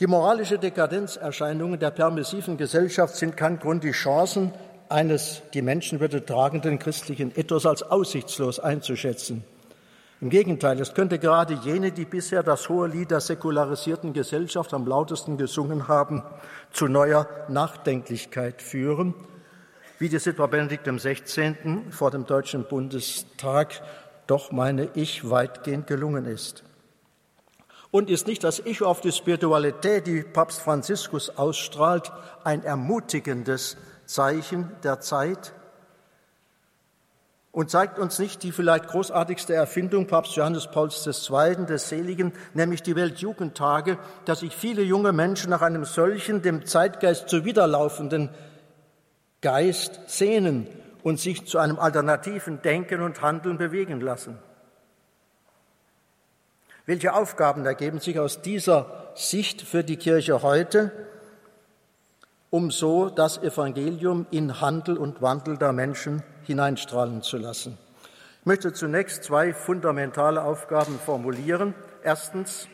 Die 0.00 0.06
moralische 0.06 0.58
Dekadenzerscheinungen 0.58 1.78
der 1.78 1.92
permissiven 1.92 2.56
Gesellschaft 2.56 3.14
sind 3.14 3.36
kein 3.36 3.58
Grund, 3.60 3.84
die 3.84 3.92
Chancen 3.92 4.52
eines 4.88 5.42
die 5.54 5.62
Menschenwürde 5.62 6.24
tragenden 6.24 6.78
christlichen 6.78 7.32
Ethos 7.36 7.66
als 7.66 7.82
aussichtslos 7.82 8.58
einzuschätzen. 8.58 9.44
Im 10.22 10.30
Gegenteil, 10.30 10.78
es 10.78 10.94
könnte 10.94 11.18
gerade 11.18 11.54
jene, 11.54 11.90
die 11.90 12.04
bisher 12.04 12.44
das 12.44 12.68
hohe 12.68 12.86
Lied 12.86 13.10
der 13.10 13.20
säkularisierten 13.20 14.12
Gesellschaft 14.12 14.72
am 14.72 14.86
lautesten 14.86 15.36
gesungen 15.36 15.88
haben, 15.88 16.22
zu 16.70 16.86
neuer 16.86 17.26
Nachdenklichkeit 17.48 18.62
führen, 18.62 19.14
wie 19.98 20.08
dies 20.08 20.28
etwa 20.28 20.46
Benedikt 20.46 20.86
XVI. 20.86 21.56
vor 21.90 22.12
dem 22.12 22.24
Deutschen 22.24 22.62
Bundestag 22.68 23.82
doch, 24.28 24.52
meine 24.52 24.90
ich, 24.94 25.28
weitgehend 25.28 25.88
gelungen 25.88 26.26
ist. 26.26 26.62
Und 27.90 28.08
ist 28.08 28.28
nicht 28.28 28.44
das 28.44 28.64
Echo 28.64 28.86
auf 28.86 29.00
die 29.00 29.10
Spiritualität, 29.10 30.06
die 30.06 30.22
Papst 30.22 30.60
Franziskus 30.60 31.36
ausstrahlt, 31.36 32.12
ein 32.44 32.62
ermutigendes 32.62 33.76
Zeichen 34.06 34.70
der 34.84 35.00
Zeit? 35.00 35.52
Und 37.52 37.70
zeigt 37.70 37.98
uns 37.98 38.18
nicht 38.18 38.42
die 38.42 38.50
vielleicht 38.50 38.88
großartigste 38.88 39.54
Erfindung 39.54 40.06
Papst 40.06 40.34
Johannes 40.36 40.70
Pauls 40.70 41.06
II. 41.06 41.66
des 41.66 41.88
Seligen, 41.90 42.32
nämlich 42.54 42.82
die 42.82 42.96
Weltjugendtage, 42.96 43.98
dass 44.24 44.40
sich 44.40 44.56
viele 44.56 44.82
junge 44.82 45.12
Menschen 45.12 45.50
nach 45.50 45.60
einem 45.60 45.84
solchen, 45.84 46.40
dem 46.40 46.64
Zeitgeist 46.64 47.28
zuwiderlaufenden 47.28 48.30
Geist 49.42 50.00
sehnen 50.06 50.66
und 51.02 51.20
sich 51.20 51.46
zu 51.46 51.58
einem 51.58 51.78
alternativen 51.78 52.62
Denken 52.62 53.02
und 53.02 53.20
Handeln 53.20 53.58
bewegen 53.58 54.00
lassen. 54.00 54.38
Welche 56.86 57.12
Aufgaben 57.12 57.66
ergeben 57.66 58.00
sich 58.00 58.18
aus 58.18 58.40
dieser 58.40 59.10
Sicht 59.14 59.60
für 59.60 59.84
die 59.84 59.98
Kirche 59.98 60.42
heute, 60.42 60.90
um 62.48 62.70
so 62.70 63.10
das 63.10 63.38
Evangelium 63.38 64.26
in 64.30 64.60
Handel 64.60 64.96
und 64.96 65.20
Wandel 65.20 65.58
der 65.58 65.72
Menschen 65.72 66.22
hineinstrahlen 66.44 67.22
zu 67.22 67.36
lassen. 67.36 67.78
Ich 68.40 68.46
möchte 68.46 68.72
zunächst 68.72 69.24
zwei 69.24 69.54
fundamentale 69.54 70.42
Aufgaben 70.42 70.98
formulieren. 70.98 71.74
Erstens, 72.02 72.68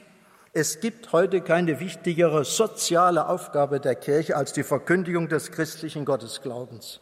es 0.55 0.81
gibt 0.81 1.13
heute 1.13 1.43
keine 1.43 1.79
wichtigere 1.79 2.45
soziale 2.45 3.29
Aufgabe 3.29 3.79
der 3.79 3.95
Kirche 3.95 4.37
als 4.37 4.53
die 4.53 4.63
Verkündigung 4.63 5.29
des 5.29 5.53
christlichen 5.53 6.05
Gottesglaubens. 6.05 7.01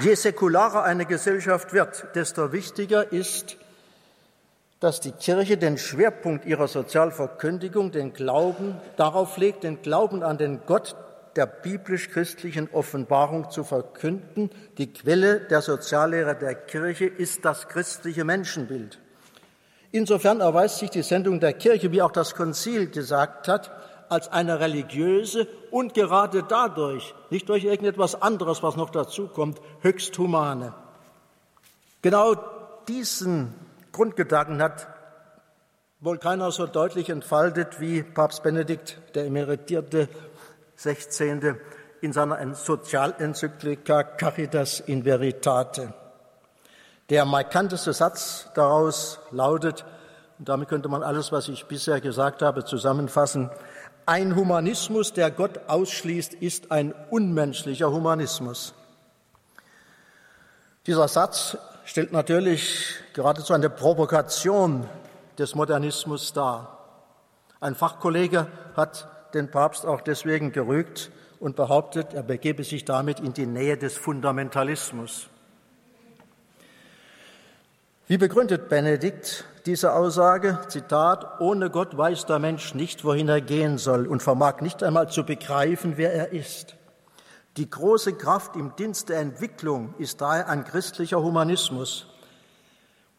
Je 0.00 0.14
säkularer 0.14 0.82
eine 0.82 1.06
Gesellschaft 1.06 1.72
wird, 1.72 2.14
desto 2.14 2.52
wichtiger 2.52 3.12
ist 3.12 3.56
dass 4.84 5.00
die 5.00 5.12
Kirche 5.12 5.56
den 5.56 5.78
Schwerpunkt 5.78 6.44
ihrer 6.44 6.68
Sozialverkündigung, 6.68 7.90
den 7.90 8.12
Glauben 8.12 8.76
darauf 8.98 9.38
legt, 9.38 9.64
den 9.64 9.80
Glauben 9.80 10.22
an 10.22 10.36
den 10.36 10.60
Gott 10.66 10.94
der 11.36 11.46
biblisch-christlichen 11.46 12.68
Offenbarung 12.70 13.50
zu 13.50 13.64
verkünden. 13.64 14.50
Die 14.76 14.92
Quelle 14.92 15.40
der 15.40 15.62
Soziallehre 15.62 16.36
der 16.36 16.54
Kirche 16.54 17.06
ist 17.06 17.46
das 17.46 17.68
christliche 17.68 18.24
Menschenbild. 18.24 18.98
Insofern 19.90 20.42
erweist 20.42 20.80
sich 20.80 20.90
die 20.90 21.02
Sendung 21.02 21.40
der 21.40 21.54
Kirche, 21.54 21.90
wie 21.90 22.02
auch 22.02 22.12
das 22.12 22.34
Konzil 22.34 22.90
gesagt 22.90 23.48
hat, 23.48 23.70
als 24.10 24.30
eine 24.30 24.60
religiöse 24.60 25.48
und 25.70 25.94
gerade 25.94 26.42
dadurch, 26.46 27.14
nicht 27.30 27.48
durch 27.48 27.64
irgendetwas 27.64 28.20
anderes, 28.20 28.62
was 28.62 28.76
noch 28.76 28.90
dazukommt, 28.90 29.62
höchst 29.80 30.18
humane. 30.18 30.74
Genau 32.02 32.34
diesen 32.86 33.54
Grundgedanken 33.94 34.60
hat 34.60 34.88
wohl 36.00 36.18
keiner 36.18 36.50
so 36.50 36.66
deutlich 36.66 37.10
entfaltet 37.10 37.78
wie 37.78 38.02
Papst 38.02 38.42
Benedikt, 38.42 38.98
der 39.14 39.24
emeritierte 39.24 40.08
16. 40.74 41.56
in 42.00 42.12
seiner 42.12 42.54
Sozialenzyklika 42.56 44.02
Caritas 44.02 44.80
in 44.80 45.04
Veritate. 45.04 45.94
Der 47.08 47.24
markanteste 47.24 47.92
Satz 47.92 48.48
daraus 48.56 49.20
lautet, 49.30 49.84
und 50.40 50.48
damit 50.48 50.68
könnte 50.68 50.88
man 50.88 51.04
alles, 51.04 51.30
was 51.30 51.48
ich 51.48 51.66
bisher 51.66 52.00
gesagt 52.00 52.42
habe, 52.42 52.64
zusammenfassen, 52.64 53.48
ein 54.06 54.34
Humanismus, 54.34 55.12
der 55.12 55.30
Gott 55.30 55.68
ausschließt, 55.68 56.34
ist 56.34 56.72
ein 56.72 56.92
unmenschlicher 57.10 57.92
Humanismus. 57.92 58.74
Dieser 60.84 61.06
Satz 61.06 61.56
stellt 61.84 62.12
natürlich 62.12 62.96
geradezu 63.12 63.52
eine 63.52 63.70
Provokation 63.70 64.88
des 65.38 65.54
Modernismus 65.54 66.32
dar. 66.32 66.78
Ein 67.60 67.74
Fachkollege 67.74 68.46
hat 68.76 69.08
den 69.34 69.50
Papst 69.50 69.86
auch 69.86 70.00
deswegen 70.00 70.52
gerügt 70.52 71.10
und 71.40 71.56
behauptet, 71.56 72.14
er 72.14 72.22
begebe 72.22 72.64
sich 72.64 72.84
damit 72.84 73.20
in 73.20 73.32
die 73.32 73.46
Nähe 73.46 73.76
des 73.76 73.96
Fundamentalismus. 73.96 75.28
Wie 78.06 78.18
begründet 78.18 78.68
Benedikt 78.68 79.44
diese 79.64 79.94
Aussage? 79.94 80.58
Zitat, 80.68 81.40
ohne 81.40 81.70
Gott 81.70 81.96
weiß 81.96 82.26
der 82.26 82.38
Mensch 82.38 82.74
nicht, 82.74 83.04
wohin 83.04 83.28
er 83.28 83.40
gehen 83.40 83.78
soll 83.78 84.06
und 84.06 84.22
vermag 84.22 84.60
nicht 84.60 84.82
einmal 84.82 85.08
zu 85.08 85.24
begreifen, 85.24 85.94
wer 85.96 86.12
er 86.12 86.32
ist. 86.32 86.76
Die 87.56 87.70
große 87.70 88.14
Kraft 88.14 88.56
im 88.56 88.74
Dienst 88.74 89.10
der 89.10 89.20
Entwicklung 89.20 89.94
ist 89.98 90.20
daher 90.20 90.48
ein 90.48 90.64
christlicher 90.64 91.22
Humanismus. 91.22 92.08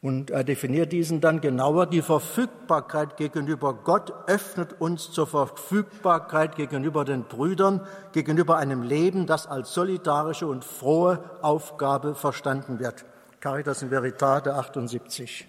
Und 0.01 0.29
er 0.29 0.43
definiert 0.43 0.91
diesen 0.91 1.21
dann 1.21 1.39
genauer. 1.39 1.85
Die 1.87 2.01
Verfügbarkeit 2.01 3.15
gegenüber 3.15 3.73
Gott 3.73 4.13
öffnet 4.27 4.79
uns 4.79 5.09
zur 5.11 5.25
Verfügbarkeit 5.25 6.57
gegenüber 6.57 7.05
den 7.05 7.23
Brüdern, 7.23 7.87
gegenüber 8.11 8.57
einem 8.57 8.83
Leben, 8.83 9.25
das 9.25 9.47
als 9.47 9.73
solidarische 9.73 10.47
und 10.47 10.65
frohe 10.65 11.23
Aufgabe 11.41 12.13
verstanden 12.13 12.79
wird. 12.79 13.05
Caritas 13.39 13.83
in 13.83 13.89
Veritate 13.89 14.53
78. 14.53 15.47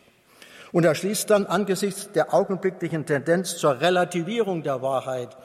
Und 0.70 0.84
er 0.84 0.94
schließt 0.94 1.28
dann 1.28 1.46
angesichts 1.46 2.12
der 2.12 2.32
augenblicklichen 2.32 3.04
Tendenz 3.04 3.56
zur 3.56 3.80
Relativierung 3.80 4.62
der 4.62 4.80
Wahrheit 4.80 5.36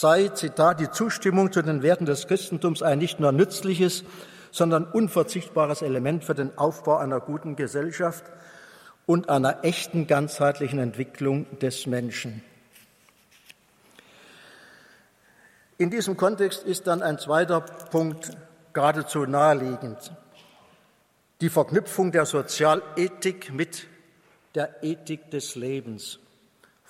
sei, 0.00 0.28
Zitat, 0.28 0.80
die 0.80 0.90
Zustimmung 0.90 1.52
zu 1.52 1.62
den 1.62 1.82
Werten 1.82 2.06
des 2.06 2.26
Christentums 2.26 2.82
ein 2.82 2.98
nicht 2.98 3.20
nur 3.20 3.32
nützliches, 3.32 4.04
sondern 4.50 4.84
unverzichtbares 4.84 5.82
Element 5.82 6.24
für 6.24 6.34
den 6.34 6.56
Aufbau 6.58 6.96
einer 6.96 7.20
guten 7.20 7.56
Gesellschaft 7.56 8.24
und 9.06 9.28
einer 9.28 9.64
echten 9.64 10.06
ganzheitlichen 10.06 10.78
Entwicklung 10.78 11.46
des 11.60 11.86
Menschen. 11.86 12.42
In 15.78 15.90
diesem 15.90 16.16
Kontext 16.16 16.62
ist 16.64 16.86
dann 16.86 17.02
ein 17.02 17.18
zweiter 17.18 17.60
Punkt 17.60 18.30
geradezu 18.72 19.26
naheliegend. 19.26 20.12
Die 21.42 21.50
Verknüpfung 21.50 22.12
der 22.12 22.24
Sozialethik 22.24 23.52
mit 23.52 23.86
der 24.54 24.82
Ethik 24.82 25.30
des 25.30 25.54
Lebens. 25.54 26.18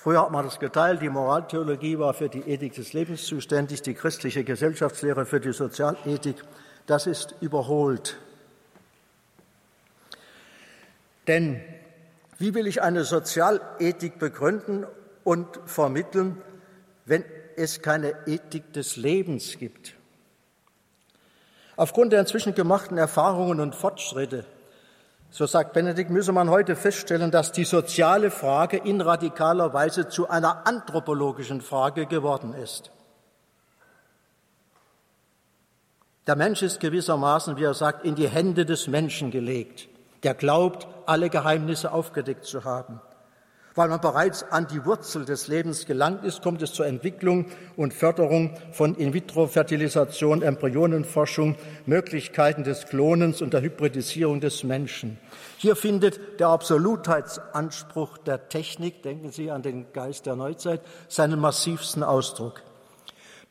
Früher 0.06 0.22
hat 0.22 0.30
man 0.30 0.44
das 0.44 0.60
geteilt. 0.60 1.02
Die 1.02 1.08
Moraltheologie 1.08 1.98
war 1.98 2.14
für 2.14 2.28
die 2.28 2.42
Ethik 2.42 2.74
des 2.74 2.92
Lebens 2.92 3.26
zuständig, 3.26 3.82
die 3.82 3.94
christliche 3.94 4.44
Gesellschaftslehre 4.44 5.26
für 5.26 5.40
die 5.40 5.52
Sozialethik. 5.52 6.36
Das 6.86 7.08
ist 7.08 7.34
überholt. 7.40 8.16
Denn 11.26 11.60
wie 12.38 12.54
will 12.54 12.68
ich 12.68 12.82
eine 12.82 13.02
Sozialethik 13.02 14.20
begründen 14.20 14.86
und 15.24 15.48
vermitteln, 15.66 16.40
wenn 17.04 17.24
es 17.56 17.82
keine 17.82 18.14
Ethik 18.28 18.72
des 18.74 18.94
Lebens 18.94 19.58
gibt? 19.58 19.96
Aufgrund 21.74 22.12
der 22.12 22.20
inzwischen 22.20 22.54
gemachten 22.54 22.96
Erfahrungen 22.96 23.58
und 23.58 23.74
Fortschritte 23.74 24.44
so 25.30 25.46
sagt 25.46 25.72
Benedikt, 25.72 26.10
müsse 26.10 26.32
man 26.32 26.50
heute 26.50 26.76
feststellen, 26.76 27.30
dass 27.30 27.52
die 27.52 27.64
soziale 27.64 28.30
Frage 28.30 28.78
in 28.78 29.00
radikaler 29.00 29.72
Weise 29.72 30.08
zu 30.08 30.28
einer 30.30 30.66
anthropologischen 30.66 31.60
Frage 31.60 32.06
geworden 32.06 32.54
ist. 32.54 32.90
Der 36.26 36.36
Mensch 36.36 36.62
ist 36.62 36.80
gewissermaßen, 36.80 37.56
wie 37.56 37.64
er 37.64 37.74
sagt, 37.74 38.04
in 38.04 38.16
die 38.16 38.28
Hände 38.28 38.66
des 38.66 38.88
Menschen 38.88 39.30
gelegt, 39.30 39.88
der 40.24 40.34
glaubt, 40.34 40.88
alle 41.06 41.30
Geheimnisse 41.30 41.92
aufgedeckt 41.92 42.44
zu 42.44 42.64
haben. 42.64 43.00
Weil 43.76 43.88
man 43.88 44.00
bereits 44.00 44.42
an 44.42 44.66
die 44.66 44.84
Wurzel 44.86 45.26
des 45.26 45.48
Lebens 45.48 45.84
gelangt 45.84 46.24
ist, 46.24 46.42
kommt 46.42 46.62
es 46.62 46.72
zur 46.72 46.86
Entwicklung 46.86 47.44
und 47.76 47.92
Förderung 47.92 48.56
von 48.72 48.94
In-vitro-Fertilisation, 48.94 50.40
Embryonenforschung, 50.40 51.56
Möglichkeiten 51.84 52.64
des 52.64 52.86
Klonens 52.86 53.42
und 53.42 53.52
der 53.52 53.60
Hybridisierung 53.60 54.40
des 54.40 54.64
Menschen. 54.64 55.18
Hier 55.58 55.76
findet 55.76 56.40
der 56.40 56.48
Absolutheitsanspruch 56.48 58.16
der 58.16 58.48
Technik, 58.48 59.02
denken 59.02 59.30
Sie 59.30 59.50
an 59.50 59.60
den 59.60 59.92
Geist 59.92 60.24
der 60.24 60.36
Neuzeit, 60.36 60.80
seinen 61.08 61.38
massivsten 61.38 62.02
Ausdruck. 62.02 62.62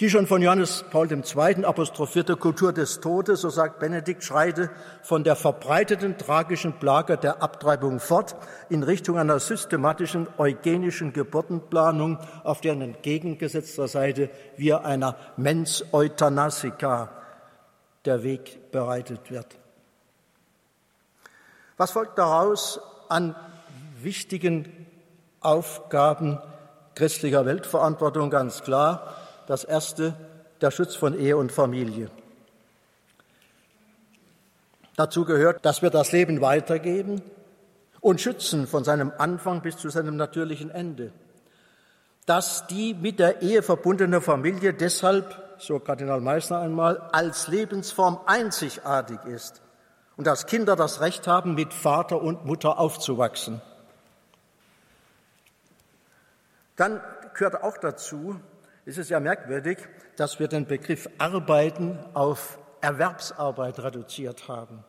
Die 0.02 0.10
schon 0.10 0.28
von 0.28 0.42
Johannes 0.42 0.84
Paul 0.92 1.10
II. 1.10 1.64
apostrophierte 1.64 2.36
Kultur 2.36 2.74
des 2.74 3.00
Todes, 3.00 3.40
so 3.40 3.50
sagt 3.50 3.80
Benedikt, 3.80 4.26
schreite 4.26 4.70
von 5.02 5.24
der 5.24 5.38
verbreiteten 5.38 6.18
tragischen 6.18 6.74
Plage 6.74 7.16
der 7.16 7.42
Abtreibung 7.42 8.02
fort 8.02 8.36
in 8.68 8.84
Richtung 8.84 9.18
einer 9.18 9.40
systematischen 9.40 10.28
eugenischen 10.38 11.14
Geburtenplanung, 11.14 12.20
auf 12.44 12.60
deren 12.60 12.82
entgegengesetzter 12.82 13.88
Seite 13.88 14.30
wir 14.58 14.84
einer 14.84 15.16
Mens 15.38 15.86
Euthanasica 15.94 17.10
der 18.04 18.22
Weg 18.22 18.74
bereitet 18.74 19.32
wird. 19.32 19.48
Was 21.78 21.92
folgt 21.92 22.18
daraus 22.18 22.82
an 23.08 23.34
wichtigen 24.02 24.88
Aufgaben 25.40 26.38
christlicher 26.96 27.46
Weltverantwortung? 27.46 28.30
Ganz 28.30 28.62
klar 28.62 29.25
das 29.48 29.64
erste, 29.64 30.16
der 30.62 30.72
Schutz 30.72 30.96
von 30.96 31.18
Ehe 31.20 31.38
und 31.38 31.52
Familie. 31.52 32.10
Dazu 34.96 35.26
gehört, 35.26 35.66
dass 35.66 35.82
wir 35.82 35.90
das 35.90 36.12
Leben 36.12 36.42
weitergeben 36.42 37.22
und 38.00 38.22
schützen 38.22 38.68
von 38.68 38.84
seinem 38.84 39.12
Anfang 39.18 39.62
bis 39.62 39.78
zu 39.78 39.90
seinem 39.90 40.16
natürlichen 40.16 40.70
Ende. 40.70 41.12
Dass 42.26 42.66
die 42.68 42.94
mit 42.94 43.20
der 43.20 43.42
Ehe 43.42 43.62
verbundene 43.62 44.22
Familie 44.22 44.74
deshalb, 44.74 45.58
so 45.60 45.80
Kardinal 45.80 46.22
Meissner 46.22 46.60
einmal, 46.60 46.98
als 47.12 47.48
Lebensform 47.48 48.20
einzigartig 48.26 49.20
ist 49.26 49.62
und 50.18 50.28
dass 50.28 50.46
Kinder 50.46 50.76
das 50.76 51.02
Recht 51.02 51.28
haben, 51.28 51.56
mit 51.56 51.74
Vater 51.74 52.22
und 52.22 52.46
Mutter 52.46 52.80
aufzuwachsen. 52.80 53.62
Dann 56.78 57.02
gehört 57.34 57.64
auch 57.64 57.78
dazu, 57.78 58.40
es 58.86 58.98
ist 59.00 59.10
ja 59.10 59.20
merkwürdig, 59.20 59.80
dass 60.16 60.40
wir 60.40 60.48
den 60.48 60.68
Begriff 60.68 61.10
Arbeiten 61.18 61.98
auf 62.14 62.60
Erwerbsarbeit 62.82 63.80
reduziert 63.80 64.48
haben. 64.48 64.84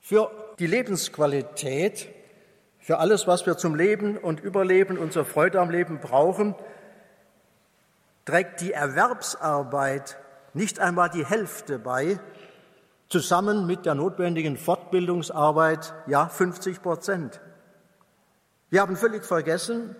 Für 0.00 0.30
die 0.58 0.66
Lebensqualität, 0.66 2.08
für 2.78 2.98
alles, 2.98 3.26
was 3.26 3.44
wir 3.44 3.58
zum 3.58 3.74
Leben 3.74 4.16
und 4.16 4.40
Überleben 4.40 4.96
und 4.96 5.12
zur 5.12 5.26
Freude 5.26 5.60
am 5.60 5.70
Leben 5.70 6.00
brauchen, 6.00 6.54
trägt 8.24 8.62
die 8.62 8.72
Erwerbsarbeit 8.72 10.18
nicht 10.54 10.80
einmal 10.80 11.10
die 11.10 11.26
Hälfte 11.26 11.78
bei, 11.78 12.18
zusammen 13.08 13.66
mit 13.66 13.84
der 13.84 13.94
notwendigen 13.94 14.56
Fortbildungsarbeit, 14.56 15.92
ja 16.06 16.28
50 16.28 16.80
Prozent. 16.80 17.40
Wir 18.70 18.80
haben 18.80 18.96
völlig 18.96 19.24
vergessen, 19.24 19.94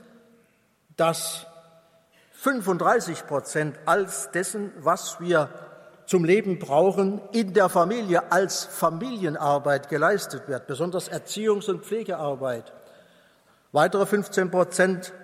dass 0.97 1.47
35 2.45 3.27
Prozent 3.27 3.79
als 3.87 4.31
dessen, 4.31 4.71
was 4.81 5.19
wir 5.19 5.49
zum 6.05 6.27
Leben 6.27 6.59
brauchen, 6.59 7.23
in 7.33 7.55
der 7.55 7.71
Familie 7.71 8.31
als 8.31 8.67
Familienarbeit 8.67 9.89
geleistet 9.89 10.47
wird, 10.47 10.67
besonders 10.67 11.11
Erziehungs- 11.11 11.71
und 11.71 11.87
Pflegearbeit. 11.87 12.71
Weitere 13.73 14.05
15 14.05 14.51
Prozent 14.51 15.15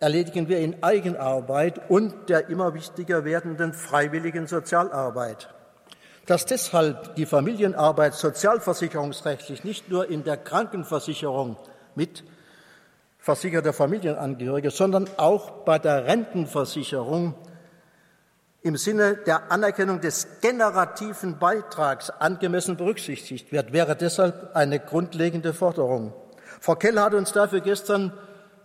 erledigen 0.00 0.48
wir 0.48 0.60
in 0.60 0.82
Eigenarbeit 0.82 1.90
und 1.90 2.30
der 2.30 2.48
immer 2.48 2.72
wichtiger 2.72 3.26
werdenden 3.26 3.74
freiwilligen 3.74 4.46
Sozialarbeit. 4.46 5.50
Dass 6.24 6.46
deshalb 6.46 7.16
die 7.16 7.26
Familienarbeit 7.26 8.14
sozialversicherungsrechtlich 8.14 9.62
nicht 9.62 9.90
nur 9.90 10.08
in 10.08 10.24
der 10.24 10.38
Krankenversicherung 10.38 11.58
mit 11.94 12.24
versicherte 13.22 13.72
Familienangehörige, 13.72 14.72
sondern 14.72 15.08
auch 15.16 15.64
bei 15.64 15.78
der 15.78 16.06
Rentenversicherung 16.06 17.34
im 18.62 18.76
Sinne 18.76 19.16
der 19.16 19.50
Anerkennung 19.52 20.00
des 20.00 20.40
generativen 20.40 21.38
Beitrags 21.38 22.10
angemessen 22.10 22.76
berücksichtigt 22.76 23.52
wird, 23.52 23.72
wäre 23.72 23.94
deshalb 23.96 24.54
eine 24.54 24.80
grundlegende 24.80 25.54
Forderung. 25.54 26.12
Frau 26.60 26.74
Keller 26.74 27.04
hat 27.04 27.14
uns 27.14 27.32
dafür 27.32 27.60
gestern 27.60 28.12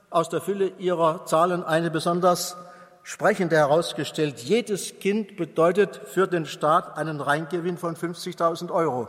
aus 0.09 0.29
der 0.29 0.41
Fülle 0.41 0.71
ihrer 0.79 1.25
Zahlen 1.25 1.63
eine 1.63 1.91
besonders 1.91 2.57
sprechende 3.03 3.57
herausgestellt. 3.57 4.39
Jedes 4.39 4.99
Kind 4.99 5.37
bedeutet 5.37 6.01
für 6.05 6.27
den 6.27 6.47
Staat 6.47 6.97
einen 6.97 7.21
Reingewinn 7.21 7.77
von 7.77 7.95
50.000 7.95 8.71
Euro. 8.71 9.07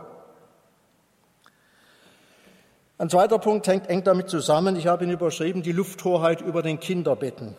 Ein 3.01 3.09
zweiter 3.09 3.39
Punkt 3.39 3.65
hängt 3.65 3.87
eng 3.87 4.03
damit 4.03 4.27
zusammen, 4.29 4.75
ich 4.75 4.87
habe 4.87 5.05
ihn 5.05 5.11
überschrieben, 5.11 5.63
die 5.63 5.71
Lufthoheit 5.71 6.41
über 6.41 6.61
den 6.61 6.81
Kinderbetten. 6.81 7.55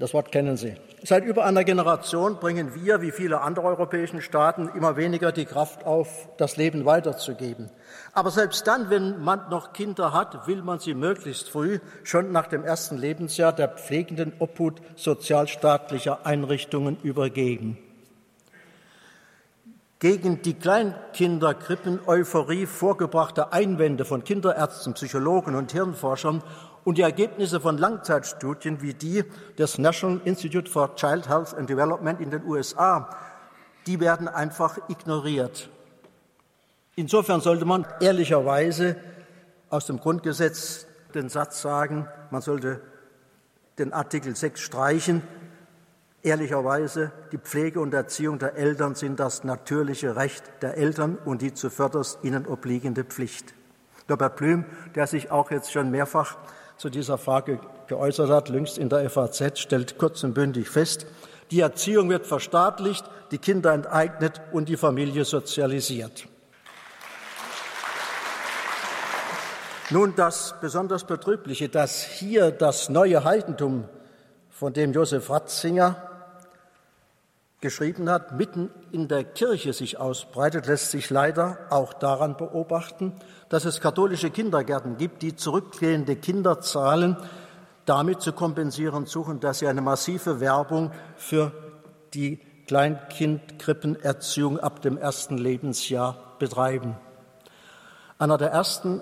Das 0.00 0.12
Wort 0.12 0.32
kennen 0.32 0.56
Sie. 0.56 0.74
Seit 1.04 1.24
über 1.24 1.44
einer 1.44 1.62
Generation 1.62 2.40
bringen 2.40 2.74
wir, 2.74 3.00
wie 3.00 3.12
viele 3.12 3.40
andere 3.40 3.66
europäische 3.66 4.20
Staaten, 4.22 4.68
immer 4.74 4.96
weniger 4.96 5.30
die 5.30 5.44
Kraft 5.44 5.86
auf, 5.86 6.28
das 6.36 6.56
Leben 6.56 6.84
weiterzugeben. 6.84 7.70
Aber 8.12 8.32
selbst 8.32 8.66
dann, 8.66 8.90
wenn 8.90 9.22
man 9.22 9.48
noch 9.50 9.72
Kinder 9.72 10.12
hat, 10.12 10.48
will 10.48 10.60
man 10.62 10.80
sie 10.80 10.94
möglichst 10.94 11.48
früh, 11.48 11.78
schon 12.02 12.32
nach 12.32 12.48
dem 12.48 12.64
ersten 12.64 12.98
Lebensjahr, 12.98 13.52
der 13.52 13.68
pflegenden 13.68 14.32
Obhut 14.40 14.82
sozialstaatlicher 14.96 16.26
Einrichtungen 16.26 16.96
übergeben 17.04 17.78
gegen 20.02 20.42
die 20.42 20.52
Kleinkinderkrippen-Euphorie 20.54 22.66
vorgebrachte 22.66 23.52
Einwände 23.52 24.04
von 24.04 24.24
Kinderärzten, 24.24 24.94
Psychologen 24.94 25.54
und 25.54 25.70
Hirnforschern 25.70 26.42
und 26.82 26.98
die 26.98 27.02
Ergebnisse 27.02 27.60
von 27.60 27.78
Langzeitstudien 27.78 28.82
wie 28.82 28.94
die 28.94 29.22
des 29.58 29.78
National 29.78 30.20
Institute 30.24 30.68
for 30.68 30.96
Child 30.96 31.28
Health 31.28 31.54
and 31.54 31.70
Development 31.70 32.20
in 32.20 32.32
den 32.32 32.44
USA, 32.44 33.16
die 33.86 34.00
werden 34.00 34.26
einfach 34.26 34.76
ignoriert. 34.88 35.70
Insofern 36.96 37.40
sollte 37.40 37.64
man 37.64 37.86
ehrlicherweise 38.00 38.96
aus 39.70 39.86
dem 39.86 40.00
Grundgesetz 40.00 40.88
den 41.14 41.28
Satz 41.28 41.62
sagen, 41.62 42.08
man 42.32 42.42
sollte 42.42 42.80
den 43.78 43.92
Artikel 43.92 44.34
6 44.34 44.60
streichen, 44.60 45.22
Ehrlicherweise, 46.24 47.10
die 47.32 47.38
Pflege 47.38 47.80
und 47.80 47.92
Erziehung 47.92 48.38
der 48.38 48.54
Eltern 48.54 48.94
sind 48.94 49.18
das 49.18 49.42
natürliche 49.42 50.14
Recht 50.14 50.44
der 50.62 50.76
Eltern 50.76 51.18
und 51.24 51.42
die 51.42 51.52
zuvörderst 51.52 52.20
ihnen 52.22 52.46
obliegende 52.46 53.02
Pflicht. 53.02 53.54
Norbert 54.06 54.36
Blüm, 54.36 54.64
der 54.94 55.08
sich 55.08 55.32
auch 55.32 55.50
jetzt 55.50 55.72
schon 55.72 55.90
mehrfach 55.90 56.36
zu 56.76 56.90
dieser 56.90 57.18
Frage 57.18 57.58
geäußert 57.88 58.30
hat, 58.30 58.50
jüngst 58.50 58.78
in 58.78 58.88
der 58.88 59.10
FAZ, 59.10 59.58
stellt 59.58 59.98
kurz 59.98 60.22
und 60.22 60.34
bündig 60.34 60.68
fest, 60.68 61.06
die 61.50 61.60
Erziehung 61.60 62.08
wird 62.08 62.24
verstaatlicht, 62.24 63.04
die 63.32 63.38
Kinder 63.38 63.72
enteignet 63.72 64.40
und 64.52 64.68
die 64.68 64.76
Familie 64.76 65.24
sozialisiert. 65.24 66.28
Nun 69.90 70.14
das 70.14 70.54
besonders 70.60 71.04
Betrübliche, 71.04 71.68
dass 71.68 72.02
hier 72.02 72.52
das 72.52 72.88
neue 72.88 73.24
Heidentum, 73.24 73.88
von 74.50 74.72
dem 74.72 74.92
Josef 74.92 75.28
Ratzinger 75.28 76.11
geschrieben 77.62 78.10
hat, 78.10 78.36
mitten 78.36 78.70
in 78.90 79.08
der 79.08 79.24
Kirche 79.24 79.72
sich 79.72 79.98
ausbreitet, 79.98 80.66
lässt 80.66 80.90
sich 80.90 81.08
leider 81.08 81.56
auch 81.70 81.94
daran 81.94 82.36
beobachten, 82.36 83.14
dass 83.48 83.64
es 83.64 83.80
katholische 83.80 84.30
Kindergärten 84.30 84.98
gibt, 84.98 85.22
die 85.22 85.36
zurückgehende 85.36 86.16
Kinderzahlen 86.16 87.16
damit 87.86 88.20
zu 88.20 88.32
kompensieren 88.32 89.06
suchen, 89.06 89.40
dass 89.40 89.60
sie 89.60 89.68
eine 89.68 89.80
massive 89.80 90.40
Werbung 90.40 90.90
für 91.16 91.52
die 92.14 92.40
Kleinkindkrippenerziehung 92.66 94.58
ab 94.58 94.82
dem 94.82 94.98
ersten 94.98 95.38
Lebensjahr 95.38 96.36
betreiben. 96.38 96.96
Einer 98.18 98.38
der 98.38 98.50
ersten 98.50 99.00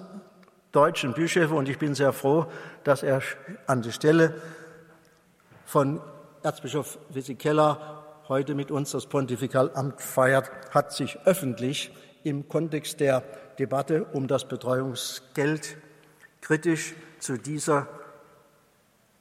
deutschen 0.72 1.14
Bischöfe, 1.14 1.54
und 1.54 1.68
ich 1.68 1.78
bin 1.78 1.94
sehr 1.94 2.12
froh, 2.12 2.46
dass 2.84 3.02
er 3.02 3.22
an 3.66 3.82
die 3.82 3.92
Stelle 3.92 4.34
von 5.64 6.00
Erzbischof 6.42 6.98
Wissi 7.10 7.34
Keller 7.34 7.99
heute 8.30 8.54
mit 8.54 8.70
uns 8.70 8.92
das 8.92 9.06
Pontifikalamt 9.06 10.00
feiert, 10.00 10.52
hat 10.70 10.92
sich 10.92 11.18
öffentlich 11.24 11.90
im 12.22 12.48
Kontext 12.48 13.00
der 13.00 13.24
Debatte 13.58 14.04
um 14.04 14.28
das 14.28 14.46
Betreuungsgeld 14.46 15.76
kritisch 16.40 16.94
zu 17.18 17.38
dieser 17.38 17.88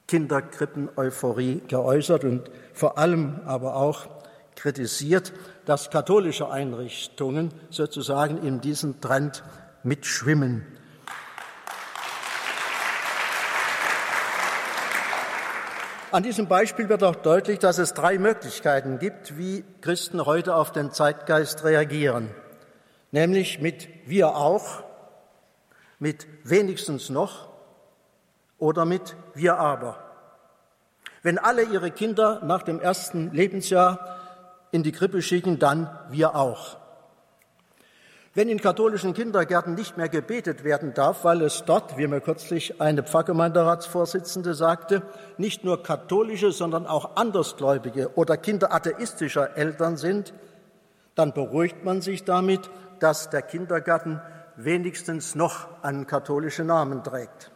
Kinderkrippen-Euphorie 0.07 1.63
geäußert 1.67 2.23
und 2.23 2.51
vor 2.73 2.99
allem 2.99 3.41
aber 3.45 3.77
auch 3.77 4.07
kritisiert, 4.55 5.33
dass 5.65 5.89
katholische 5.89 6.51
Einrichtungen 6.51 7.51
sozusagen 7.71 8.37
in 8.43 8.61
diesem 8.61 9.01
Trend 9.01 9.43
mitschwimmen. 9.81 10.65
An 16.11 16.23
diesem 16.23 16.47
Beispiel 16.47 16.89
wird 16.89 17.03
auch 17.03 17.17
deutlich, 17.17 17.59
dass 17.59 17.77
es 17.77 17.93
drei 17.93 18.17
Möglichkeiten 18.17 18.97
gibt, 18.97 19.37
wie 19.37 19.63
Christen 19.81 20.25
heute 20.25 20.55
auf 20.55 20.71
den 20.71 20.91
Zeitgeist 20.91 21.63
reagieren. 21.63 22.31
Nämlich 23.11 23.61
mit 23.61 23.87
wir 24.07 24.35
auch, 24.35 24.83
mit 25.99 26.25
wenigstens 26.43 27.11
noch 27.11 27.49
oder 28.57 28.85
mit 28.85 29.15
wir 29.35 29.59
aber. 29.59 30.03
Wenn 31.21 31.37
alle 31.37 31.61
ihre 31.61 31.91
Kinder 31.91 32.41
nach 32.43 32.63
dem 32.63 32.79
ersten 32.79 33.31
Lebensjahr 33.31 34.17
in 34.71 34.81
die 34.81 34.91
Krippe 34.91 35.21
schicken, 35.21 35.59
dann 35.59 35.95
wir 36.09 36.35
auch. 36.35 36.78
Wenn 38.39 38.47
in 38.47 38.61
katholischen 38.61 39.13
Kindergärten 39.13 39.73
nicht 39.73 39.97
mehr 39.97 40.07
gebetet 40.07 40.63
werden 40.63 40.93
darf, 40.93 41.25
weil 41.25 41.41
es 41.41 41.65
dort, 41.65 41.97
wie 41.97 42.07
mir 42.07 42.21
kürzlich 42.21 42.79
eine 42.79 43.03
Pfarrgemeinderatsvorsitzende 43.03 44.53
sagte, 44.53 45.01
nicht 45.37 45.65
nur 45.65 45.83
katholische, 45.83 46.53
sondern 46.53 46.87
auch 46.87 47.17
andersgläubige 47.17 48.15
oder 48.15 48.37
Kinder 48.37 48.73
atheistischer 48.73 49.57
Eltern 49.57 49.97
sind, 49.97 50.33
dann 51.15 51.33
beruhigt 51.33 51.83
man 51.83 51.99
sich 51.99 52.23
damit, 52.23 52.61
dass 53.01 53.29
der 53.29 53.41
Kindergarten 53.41 54.21
wenigstens 54.55 55.35
noch 55.35 55.67
einen 55.81 56.07
katholischen 56.07 56.67
Namen 56.67 57.03
trägt. 57.03 57.51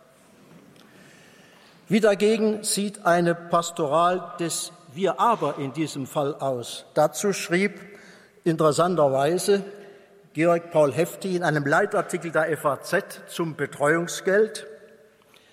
Wie 1.88 2.02
dagegen 2.02 2.62
sieht 2.66 3.06
eine 3.06 3.36
Pastoral 3.36 4.34
des 4.38 4.74
Wir 4.94 5.22
aber 5.22 5.60
in 5.60 5.72
diesem 5.72 6.08
Fall 6.08 6.36
aus? 6.36 6.84
Dazu 6.94 7.32
schrieb 7.32 7.80
interessanterweise 8.44 9.64
Georg 10.34 10.72
Paul 10.72 10.92
Hefti 10.92 11.36
in 11.36 11.44
einem 11.44 11.64
Leitartikel 11.64 12.32
der 12.32 12.58
FAZ 12.58 13.22
zum 13.28 13.56
Betreuungsgeld, 13.56 14.66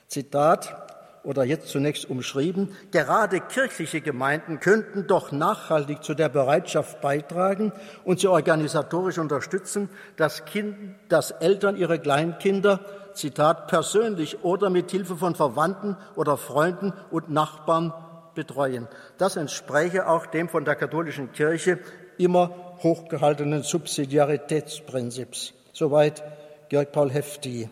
Zitat, 0.09 0.75
oder 1.23 1.45
jetzt 1.45 1.69
zunächst 1.69 2.09
umschrieben, 2.09 2.75
gerade 2.91 3.41
kirchliche 3.41 4.01
Gemeinden 4.01 4.59
könnten 4.59 5.07
doch 5.07 5.33
nachhaltig 5.33 6.03
zu 6.03 6.15
der 6.15 6.31
Bereitschaft 6.31 7.03
beitragen 7.03 7.73
und 8.05 8.21
sie 8.21 8.29
organisatorisch 8.29 9.19
unterstützen, 9.19 9.91
dass, 10.17 10.47
kind, 10.47 10.75
dass 11.11 11.31
Eltern 11.31 11.77
ihre 11.77 11.99
Kleinkinder, 11.99 12.81
Zitat, 13.13 13.67
persönlich 13.67 14.45
oder 14.45 14.71
mit 14.71 14.91
Hilfe 14.91 15.17
von 15.17 15.35
Verwandten 15.35 15.99
oder 16.17 16.39
Freunden 16.39 16.95
und 17.11 17.29
Nachbarn 17.29 17.93
betreuen. 18.35 18.89
Das 19.19 19.37
entspräche 19.37 20.09
auch 20.09 20.25
dem 20.25 20.49
von 20.49 20.65
der 20.65 20.77
katholischen 20.77 21.33
Kirche 21.33 21.81
immer 22.17 22.70
hochgehaltenen 22.83 23.63
Subsidiaritätsprinzips. 23.63 25.53
Soweit 25.73 26.23
Georg 26.69 26.93
Paul 26.93 27.11
Hefti. 27.11 27.69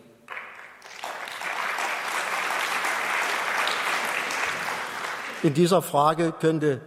In 5.41 5.53
dieser 5.53 5.81
Frage 5.81 6.33
könnte 6.37 6.81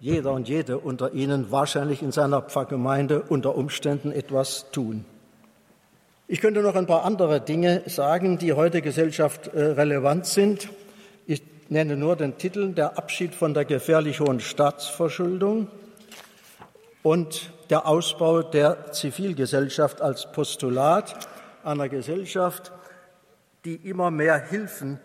jeder 0.00 0.32
und 0.32 0.48
jede 0.48 0.78
unter 0.78 1.12
Ihnen 1.12 1.50
wahrscheinlich 1.50 2.02
in 2.02 2.12
seiner 2.12 2.42
Pfarrgemeinde 2.42 3.22
unter 3.22 3.56
Umständen 3.56 4.12
etwas 4.12 4.70
tun. 4.72 5.04
Ich 6.26 6.40
könnte 6.40 6.60
noch 6.60 6.74
ein 6.74 6.86
paar 6.86 7.04
andere 7.04 7.40
Dinge 7.40 7.82
sagen, 7.86 8.38
die 8.38 8.52
heute 8.52 8.82
Gesellschaft 8.82 9.48
äh, 9.48 9.62
relevant 9.62 10.26
sind. 10.26 10.68
Ich 11.26 11.42
nenne 11.68 11.96
nur 11.96 12.16
den 12.16 12.36
Titel 12.36 12.72
Der 12.74 12.98
Abschied 12.98 13.34
von 13.34 13.54
der 13.54 13.64
gefährlich 13.64 14.20
hohen 14.20 14.40
Staatsverschuldung 14.40 15.68
und 17.08 17.54
der 17.70 17.86
Ausbau 17.86 18.42
der 18.42 18.92
Zivilgesellschaft 18.92 20.02
als 20.02 20.30
Postulat 20.30 21.26
einer 21.64 21.88
Gesellschaft, 21.88 22.70
die 23.64 23.76
immer 23.76 24.10
mehr 24.10 24.36
Hilfen, 24.38 25.00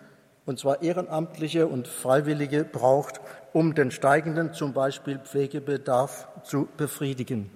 und 0.46 0.60
zwar 0.60 0.82
ehrenamtliche 0.82 1.66
und 1.66 1.88
freiwillige, 1.88 2.66
braucht, 2.66 3.22
um 3.54 3.74
den 3.74 3.90
steigenden 3.90 4.54
zum 4.54 4.74
Beispiel 4.74 5.18
Pflegebedarf 5.18 6.28
zu 6.44 6.68
befriedigen. 6.76 7.50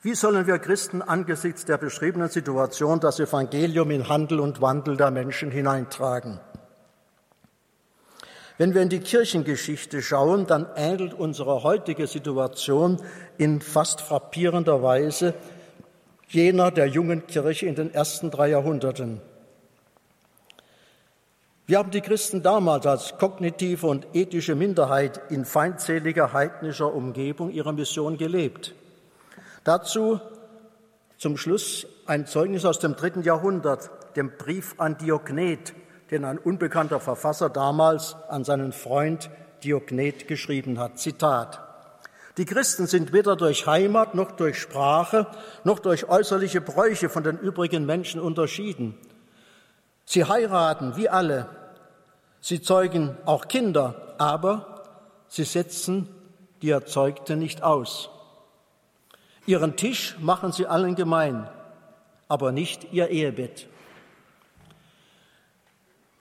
Wie 0.00 0.14
sollen 0.14 0.46
wir 0.46 0.60
Christen 0.60 1.02
angesichts 1.02 1.64
der 1.64 1.78
beschriebenen 1.78 2.28
Situation 2.28 3.00
das 3.00 3.18
Evangelium 3.18 3.90
in 3.90 4.08
Handel 4.08 4.38
und 4.38 4.60
Wandel 4.60 4.96
der 4.96 5.10
Menschen 5.10 5.50
hineintragen? 5.50 6.38
Wenn 8.56 8.72
wir 8.72 8.82
in 8.82 8.88
die 8.88 9.00
Kirchengeschichte 9.00 10.00
schauen, 10.00 10.46
dann 10.46 10.68
ähnelt 10.76 11.12
unsere 11.12 11.64
heutige 11.64 12.06
Situation 12.06 13.00
in 13.36 13.60
fast 13.60 14.00
frappierender 14.00 14.82
Weise 14.82 15.34
jener 16.28 16.70
der 16.70 16.86
jungen 16.86 17.26
Kirche 17.26 17.66
in 17.66 17.74
den 17.74 17.92
ersten 17.92 18.30
drei 18.30 18.50
Jahrhunderten. 18.50 19.20
Wir 21.66 21.78
haben 21.78 21.90
die 21.90 22.00
Christen 22.00 22.42
damals 22.42 22.86
als 22.86 23.16
kognitive 23.18 23.86
und 23.86 24.06
ethische 24.12 24.54
Minderheit 24.54 25.20
in 25.30 25.44
feindseliger 25.44 26.32
heidnischer 26.32 26.94
Umgebung 26.94 27.50
ihrer 27.50 27.72
Mission 27.72 28.18
gelebt. 28.18 28.74
Dazu 29.64 30.20
zum 31.16 31.36
Schluss 31.38 31.86
ein 32.06 32.26
Zeugnis 32.26 32.64
aus 32.64 32.78
dem 32.78 32.96
dritten 32.96 33.22
Jahrhundert, 33.22 33.90
dem 34.14 34.36
Brief 34.36 34.74
an 34.78 34.98
Diognet, 34.98 35.72
den 36.10 36.24
ein 36.24 36.38
unbekannter 36.38 37.00
Verfasser 37.00 37.50
damals 37.50 38.16
an 38.28 38.44
seinen 38.44 38.72
Freund 38.72 39.30
Diognet 39.62 40.28
geschrieben 40.28 40.78
hat. 40.78 40.98
Zitat. 40.98 41.60
Die 42.36 42.44
Christen 42.44 42.86
sind 42.86 43.12
weder 43.12 43.36
durch 43.36 43.66
Heimat 43.66 44.14
noch 44.14 44.32
durch 44.32 44.60
Sprache 44.60 45.28
noch 45.62 45.78
durch 45.78 46.08
äußerliche 46.08 46.60
Bräuche 46.60 47.08
von 47.08 47.22
den 47.22 47.38
übrigen 47.38 47.86
Menschen 47.86 48.20
unterschieden. 48.20 48.98
Sie 50.04 50.24
heiraten 50.24 50.96
wie 50.96 51.08
alle. 51.08 51.48
Sie 52.40 52.60
zeugen 52.60 53.16
auch 53.24 53.48
Kinder, 53.48 54.14
aber 54.18 54.82
sie 55.28 55.44
setzen 55.44 56.08
die 56.60 56.70
Erzeugte 56.70 57.36
nicht 57.36 57.62
aus. 57.62 58.10
Ihren 59.46 59.76
Tisch 59.76 60.16
machen 60.20 60.52
sie 60.52 60.66
allen 60.66 60.94
gemein, 60.94 61.48
aber 62.28 62.52
nicht 62.52 62.92
ihr 62.92 63.08
Ehebett. 63.08 63.68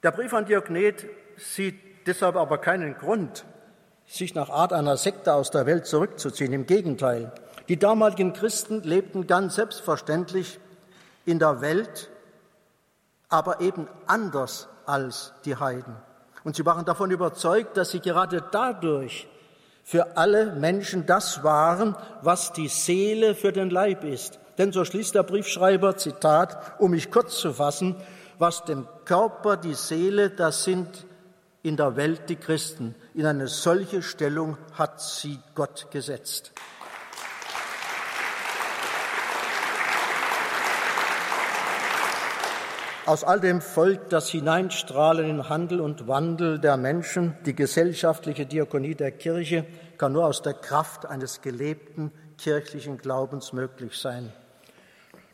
Der 0.03 0.11
Brief 0.11 0.33
an 0.33 0.45
Diognet 0.45 1.05
sieht 1.37 1.79
deshalb 2.07 2.35
aber 2.35 2.57
keinen 2.57 2.97
Grund, 2.97 3.45
sich 4.05 4.35
nach 4.35 4.49
Art 4.49 4.73
einer 4.73 4.97
Sekte 4.97 5.33
aus 5.33 5.49
der 5.49 5.65
Welt 5.65 5.85
zurückzuziehen. 5.85 6.51
Im 6.51 6.65
Gegenteil, 6.65 7.31
die 7.69 7.79
damaligen 7.79 8.33
Christen 8.33 8.83
lebten 8.83 9.27
ganz 9.27 9.55
selbstverständlich 9.55 10.59
in 11.25 11.39
der 11.39 11.61
Welt, 11.61 12.09
aber 13.29 13.61
eben 13.61 13.87
anders 14.05 14.67
als 14.85 15.31
die 15.45 15.55
Heiden. 15.55 15.95
Und 16.43 16.57
sie 16.57 16.65
waren 16.65 16.83
davon 16.83 17.09
überzeugt, 17.09 17.77
dass 17.77 17.91
sie 17.91 18.01
gerade 18.01 18.43
dadurch 18.51 19.29
für 19.85 20.17
alle 20.17 20.51
Menschen 20.51 21.05
das 21.05 21.45
waren, 21.45 21.95
was 22.21 22.51
die 22.51 22.67
Seele 22.67 23.35
für 23.35 23.53
den 23.53 23.69
Leib 23.69 24.03
ist. 24.03 24.39
Denn 24.57 24.73
so 24.73 24.83
schließt 24.83 25.15
der 25.15 25.23
Briefschreiber, 25.23 25.95
Zitat, 25.95 26.73
um 26.79 26.91
mich 26.91 27.09
kurz 27.09 27.37
zu 27.37 27.53
fassen, 27.53 27.95
was 28.39 28.63
dem 28.65 28.87
Körper 29.05 29.57
die 29.57 29.73
Seele, 29.73 30.29
das 30.29 30.63
sind 30.63 31.05
in 31.61 31.77
der 31.77 31.95
Welt 31.95 32.29
die 32.29 32.35
Christen. 32.35 32.95
In 33.13 33.25
eine 33.25 33.47
solche 33.47 34.01
Stellung 34.01 34.57
hat 34.73 35.01
sie 35.01 35.39
Gott 35.55 35.87
gesetzt. 35.91 36.51
Aus 43.05 43.25
all 43.25 43.41
dem 43.41 43.59
folgt 43.59 44.13
das 44.13 44.29
Hineinstrahlen 44.29 45.29
in 45.29 45.49
Handel 45.49 45.81
und 45.81 46.07
Wandel 46.07 46.57
der 46.59 46.77
Menschen. 46.77 47.35
Die 47.45 47.53
gesellschaftliche 47.53 48.45
Diakonie 48.45 48.95
der 48.95 49.11
Kirche 49.11 49.65
kann 49.97 50.13
nur 50.13 50.25
aus 50.25 50.41
der 50.41 50.53
Kraft 50.53 51.05
eines 51.05 51.41
gelebten 51.41 52.13
kirchlichen 52.37 52.97
Glaubens 52.97 53.51
möglich 53.51 53.97
sein. 53.97 54.31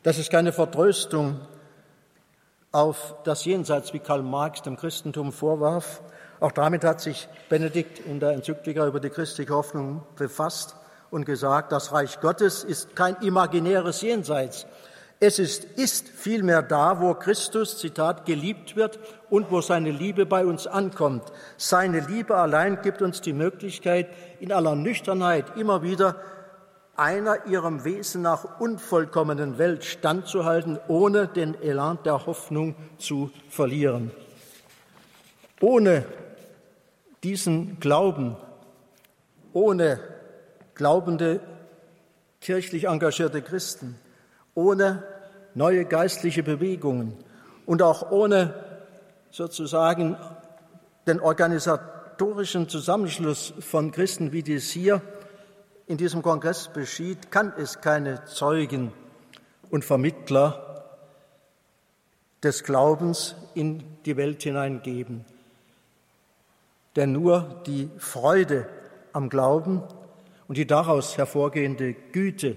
Das 0.02 0.18
ist 0.18 0.32
keine 0.32 0.52
Vertröstung 0.52 1.42
auf 2.72 3.16
das 3.24 3.46
Jenseits, 3.46 3.94
wie 3.94 4.00
Karl 4.00 4.22
Marx 4.22 4.62
dem 4.62 4.78
Christentum 4.78 5.32
vorwarf. 5.32 6.02
Auch 6.40 6.52
damit 6.52 6.84
hat 6.84 7.02
sich 7.02 7.28
Benedikt 7.50 8.00
in 8.00 8.20
der 8.20 8.32
Enzyklika 8.32 8.88
über 8.88 9.00
die 9.00 9.10
christliche 9.10 9.54
Hoffnung 9.54 10.04
befasst 10.16 10.76
und 11.12 11.26
gesagt, 11.26 11.72
das 11.72 11.92
Reich 11.92 12.22
Gottes 12.22 12.64
ist 12.64 12.96
kein 12.96 13.16
imaginäres 13.18 14.02
Jenseits. 14.02 14.68
Es 15.22 15.38
ist, 15.38 15.66
ist 15.66 16.08
vielmehr 16.08 16.62
da, 16.62 17.02
wo 17.02 17.14
Christus, 17.14 17.78
Zitat, 17.78 18.26
geliebt 18.26 18.78
wird 18.78 19.00
und 19.30 19.52
wo 19.52 19.60
seine 19.60 19.92
Liebe 19.92 20.26
bei 20.26 20.46
uns 20.46 20.66
ankommt. 20.66 21.24
Seine 21.58 22.00
Liebe 22.00 22.38
allein 22.38 22.82
gibt 22.82 23.02
uns 23.02 23.20
die 23.20 23.34
Möglichkeit, 23.34 24.08
in 24.40 24.54
aller 24.54 24.76
Nüchternheit 24.76 25.58
immer 25.58 25.84
wieder 25.84 26.16
einer 27.00 27.46
ihrem 27.46 27.86
Wesen 27.86 28.22
nach 28.22 28.60
unvollkommenen 28.60 29.58
Welt 29.58 29.86
standzuhalten, 29.86 30.78
ohne 30.90 31.28
den 31.28 31.60
Elan 31.62 31.98
der 32.04 32.26
Hoffnung 32.26 32.76
zu 32.98 33.32
verlieren. 33.50 34.12
Ohne 35.62 36.06
diesen 37.24 37.80
Glauben, 37.80 38.36
ohne 39.54 40.00
glaubende, 40.76 41.40
kirchlich 42.42 42.88
engagierte 42.88 43.42
Christen, 43.42 43.98
ohne 44.54 45.04
neue 45.54 45.86
geistliche 45.86 46.44
Bewegungen 46.44 47.18
und 47.66 47.82
auch 47.82 48.12
ohne 48.12 48.54
sozusagen 49.32 50.18
den 51.08 51.22
organisatorischen 51.22 52.68
Zusammenschluss 52.68 53.54
von 53.62 53.92
Christen, 53.92 54.34
wie 54.34 54.44
dies 54.44 54.70
hier 54.70 55.02
in 55.90 55.98
diesem 55.98 56.22
Kongress 56.22 56.68
beschied, 56.68 57.32
kann 57.32 57.52
es 57.58 57.82
keine 57.82 58.24
Zeugen 58.26 58.94
und 59.72 59.84
Vermittler 59.84 60.86
des 62.44 62.64
Glaubens 62.64 63.36
in 63.56 63.84
die 64.06 64.16
Welt 64.16 64.44
hineingeben. 64.44 65.26
Denn 66.96 67.12
nur 67.12 67.64
die 67.66 67.90
Freude 67.98 68.68
am 69.14 69.30
Glauben 69.30 69.82
und 70.48 70.58
die 70.58 70.68
daraus 70.68 71.18
hervorgehende 71.18 71.96
Güte, 72.12 72.56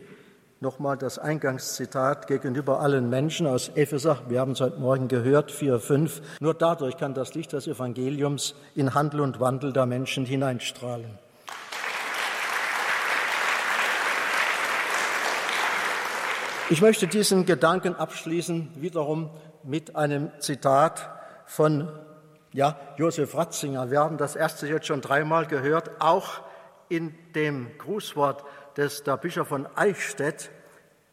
nochmal 0.60 0.98
das 0.98 1.18
Eingangszitat 1.18 2.26
gegenüber 2.26 2.80
allen 2.80 3.08
Menschen 3.08 3.46
aus 3.46 3.70
Epheser, 3.70 4.20
wir 4.28 4.40
haben 4.40 4.52
es 4.52 4.60
heute 4.60 4.78
Morgen 4.78 5.08
gehört, 5.08 5.50
4, 5.50 5.80
5, 5.80 6.20
nur 6.40 6.52
dadurch 6.52 6.98
kann 6.98 7.14
das 7.14 7.32
Licht 7.32 7.54
des 7.54 7.66
Evangeliums 7.66 8.54
in 8.74 8.92
Handel 8.92 9.22
und 9.22 9.40
Wandel 9.40 9.72
der 9.72 9.86
Menschen 9.86 10.26
hineinstrahlen. 10.26 11.18
Ich 16.72 16.80
möchte 16.80 17.06
diesen 17.06 17.44
Gedanken 17.44 17.96
abschließen 17.96 18.70
wiederum 18.76 19.28
mit 19.62 19.94
einem 19.94 20.30
Zitat 20.38 21.06
von 21.44 21.86
ja, 22.54 22.80
Josef 22.96 23.34
Ratzinger. 23.34 23.90
Wir 23.90 24.00
haben 24.00 24.16
das 24.16 24.36
erste 24.36 24.66
jetzt 24.66 24.86
schon 24.86 25.02
dreimal 25.02 25.46
gehört, 25.46 25.90
auch 26.00 26.40
in 26.88 27.14
dem 27.34 27.76
Grußwort, 27.76 28.44
das 28.76 29.02
der 29.02 29.18
Bischof 29.18 29.48
von 29.48 29.68
Eichstätt 29.76 30.50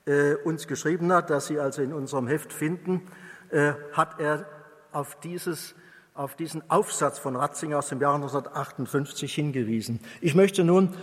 äh, 0.05 0.35
uns 0.35 0.65
geschrieben 0.65 1.11
hat, 1.11 1.29
das 1.29 1.47
Sie 1.47 1.59
also 1.59 1.81
in 1.81 1.91
unserem 1.91 2.27
Heft 2.27 2.53
finden, 2.53 3.01
äh, 3.49 3.73
hat 3.91 4.17
er 4.21 4.45
auf, 4.93 5.19
dieses, 5.19 5.75
auf 6.13 6.37
diesen 6.37 6.69
Aufsatz 6.69 7.19
von 7.19 7.35
Ratzinger 7.35 7.79
aus 7.79 7.89
dem 7.89 7.99
Jahre 7.99 8.15
1958 8.15 9.35
hingewiesen. 9.35 9.99
Ich 10.21 10.35
möchte 10.35 10.63
nun 10.63 10.95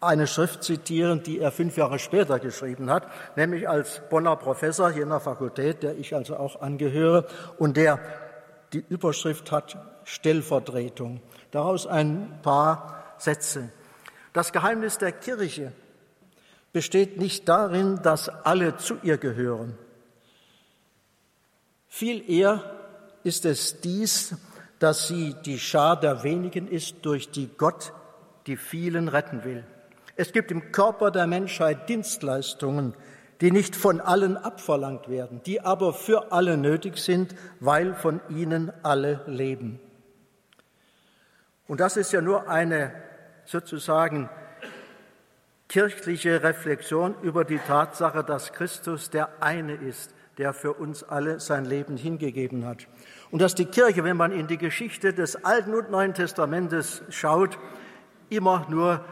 eine 0.00 0.26
Schrift 0.26 0.62
zitieren, 0.62 1.22
die 1.22 1.40
er 1.40 1.50
fünf 1.50 1.76
Jahre 1.76 1.98
später 1.98 2.38
geschrieben 2.38 2.90
hat, 2.90 3.08
nämlich 3.36 3.68
als 3.68 4.00
Bonner 4.08 4.36
Professor 4.36 4.90
hier 4.90 5.02
in 5.02 5.08
der 5.08 5.20
Fakultät, 5.20 5.82
der 5.82 5.96
ich 5.98 6.14
also 6.14 6.36
auch 6.36 6.60
angehöre, 6.60 7.26
und 7.58 7.76
der 7.76 7.98
die 8.72 8.84
Überschrift 8.88 9.50
hat 9.50 9.76
Stellvertretung. 10.04 11.20
Daraus 11.50 11.86
ein 11.86 12.38
paar 12.42 13.14
Sätze. 13.18 13.70
Das 14.32 14.52
Geheimnis 14.52 14.98
der 14.98 15.12
Kirche 15.12 15.72
besteht 16.72 17.18
nicht 17.18 17.48
darin, 17.48 18.00
dass 18.02 18.28
alle 18.28 18.76
zu 18.76 18.98
ihr 19.02 19.18
gehören. 19.18 19.76
Viel 21.88 22.30
eher 22.30 22.62
ist 23.24 23.44
es 23.46 23.80
dies, 23.80 24.36
dass 24.78 25.08
sie 25.08 25.34
die 25.44 25.58
Schar 25.58 25.98
der 25.98 26.22
wenigen 26.22 26.68
ist, 26.68 26.96
durch 27.02 27.30
die 27.30 27.48
Gott 27.48 27.92
die 28.46 28.56
vielen 28.56 29.08
retten 29.08 29.44
will. 29.44 29.64
Es 30.20 30.32
gibt 30.32 30.50
im 30.50 30.72
Körper 30.72 31.12
der 31.12 31.28
Menschheit 31.28 31.88
Dienstleistungen, 31.88 32.94
die 33.40 33.52
nicht 33.52 33.76
von 33.76 34.00
allen 34.00 34.36
abverlangt 34.36 35.08
werden, 35.08 35.40
die 35.46 35.60
aber 35.60 35.94
für 35.94 36.32
alle 36.32 36.56
nötig 36.56 36.98
sind, 36.98 37.36
weil 37.60 37.94
von 37.94 38.20
ihnen 38.28 38.72
alle 38.82 39.20
leben. 39.26 39.78
Und 41.68 41.78
das 41.78 41.96
ist 41.96 42.10
ja 42.12 42.20
nur 42.20 42.48
eine 42.48 42.92
sozusagen 43.44 44.28
kirchliche 45.68 46.42
Reflexion 46.42 47.14
über 47.22 47.44
die 47.44 47.58
Tatsache, 47.58 48.24
dass 48.24 48.52
Christus 48.52 49.10
der 49.10 49.28
eine 49.40 49.74
ist, 49.74 50.12
der 50.36 50.52
für 50.52 50.72
uns 50.72 51.04
alle 51.04 51.38
sein 51.38 51.64
Leben 51.64 51.96
hingegeben 51.96 52.66
hat. 52.66 52.88
Und 53.30 53.40
dass 53.40 53.54
die 53.54 53.66
Kirche, 53.66 54.02
wenn 54.02 54.16
man 54.16 54.32
in 54.32 54.48
die 54.48 54.58
Geschichte 54.58 55.14
des 55.14 55.44
Alten 55.44 55.74
und 55.74 55.92
Neuen 55.92 56.14
Testamentes 56.14 57.02
schaut, 57.08 57.56
immer 58.30 58.66
nur 58.68 59.04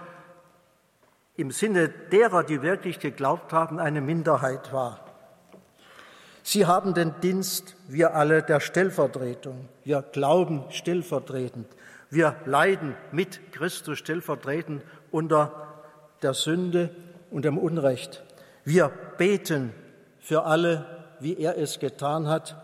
im 1.37 1.51
Sinne 1.51 1.89
derer, 1.89 2.45
die 2.45 2.63
wirklich 2.63 2.99
geglaubt 2.99 3.53
haben, 3.53 3.79
eine 3.79 4.01
Minderheit 4.01 4.73
war. 4.73 5.01
Sie 6.43 6.67
haben 6.67 6.95
den 6.95 7.15
Dienst, 7.23 7.75
wir 7.89 8.15
alle, 8.15 8.43
der 8.43 8.61
Stellvertretung. 8.61 9.69
Wir 9.85 10.03
glauben 10.03 10.65
stellvertretend. 10.71 11.67
Wir 12.09 12.37
leiden 12.45 12.95
mit 13.11 13.53
Christus 13.53 13.99
stellvertretend 13.99 14.85
unter 15.11 15.83
der 16.23 16.35
Sünde 16.35 16.95
und 17.31 17.45
dem 17.45 17.59
Unrecht. 17.59 18.23
Wir 18.65 18.91
beten 19.19 19.73
für 20.21 20.45
alle, 20.45 20.87
wie 21.21 21.37
er 21.37 21.59
es 21.59 21.81
getan 21.81 22.29
hat. 22.29 22.63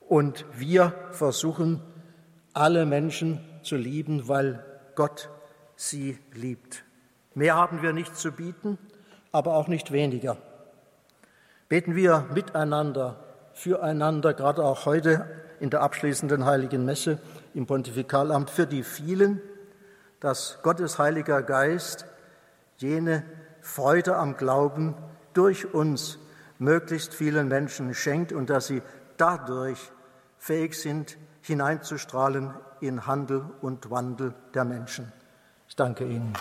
Und 0.00 0.44
wir 0.54 0.92
versuchen, 1.12 1.80
alle 2.52 2.86
Menschen 2.86 3.40
zu 3.62 3.76
lieben, 3.76 4.28
weil 4.28 4.64
Gott 4.94 5.28
sie 5.76 6.18
liebt. 6.32 6.85
Mehr 7.36 7.54
haben 7.54 7.82
wir 7.82 7.92
nicht 7.92 8.16
zu 8.16 8.32
bieten, 8.32 8.78
aber 9.30 9.56
auch 9.56 9.68
nicht 9.68 9.92
weniger. 9.92 10.38
Beten 11.68 11.94
wir 11.94 12.24
miteinander, 12.32 13.22
füreinander, 13.52 14.32
gerade 14.32 14.64
auch 14.64 14.86
heute 14.86 15.26
in 15.60 15.68
der 15.68 15.82
abschließenden 15.82 16.46
heiligen 16.46 16.86
Messe 16.86 17.18
im 17.52 17.66
Pontifikalamt 17.66 18.48
für 18.48 18.66
die 18.66 18.82
vielen, 18.82 19.42
dass 20.18 20.60
Gottes 20.62 20.98
heiliger 20.98 21.42
Geist 21.42 22.06
jene 22.78 23.22
Freude 23.60 24.16
am 24.16 24.38
Glauben 24.38 24.94
durch 25.34 25.74
uns 25.74 26.18
möglichst 26.58 27.12
vielen 27.12 27.48
Menschen 27.48 27.92
schenkt 27.92 28.32
und 28.32 28.48
dass 28.48 28.66
sie 28.68 28.80
dadurch 29.18 29.92
fähig 30.38 30.80
sind, 30.80 31.18
hineinzustrahlen 31.42 32.54
in 32.80 33.06
Handel 33.06 33.44
und 33.60 33.90
Wandel 33.90 34.32
der 34.54 34.64
Menschen. 34.64 35.12
Ich 35.68 35.76
danke 35.76 36.06
Ihnen. 36.06 36.32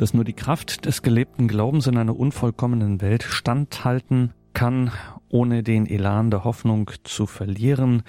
Dass 0.00 0.14
nur 0.14 0.24
die 0.24 0.32
Kraft 0.32 0.86
des 0.86 1.02
gelebten 1.02 1.46
Glaubens 1.46 1.86
in 1.86 1.98
einer 1.98 2.18
unvollkommenen 2.18 3.02
Welt 3.02 3.22
standhalten 3.22 4.32
kann, 4.54 4.92
ohne 5.28 5.62
den 5.62 5.84
Elan 5.84 6.30
der 6.30 6.42
Hoffnung 6.44 6.90
zu 7.04 7.26
verlieren. 7.26 8.02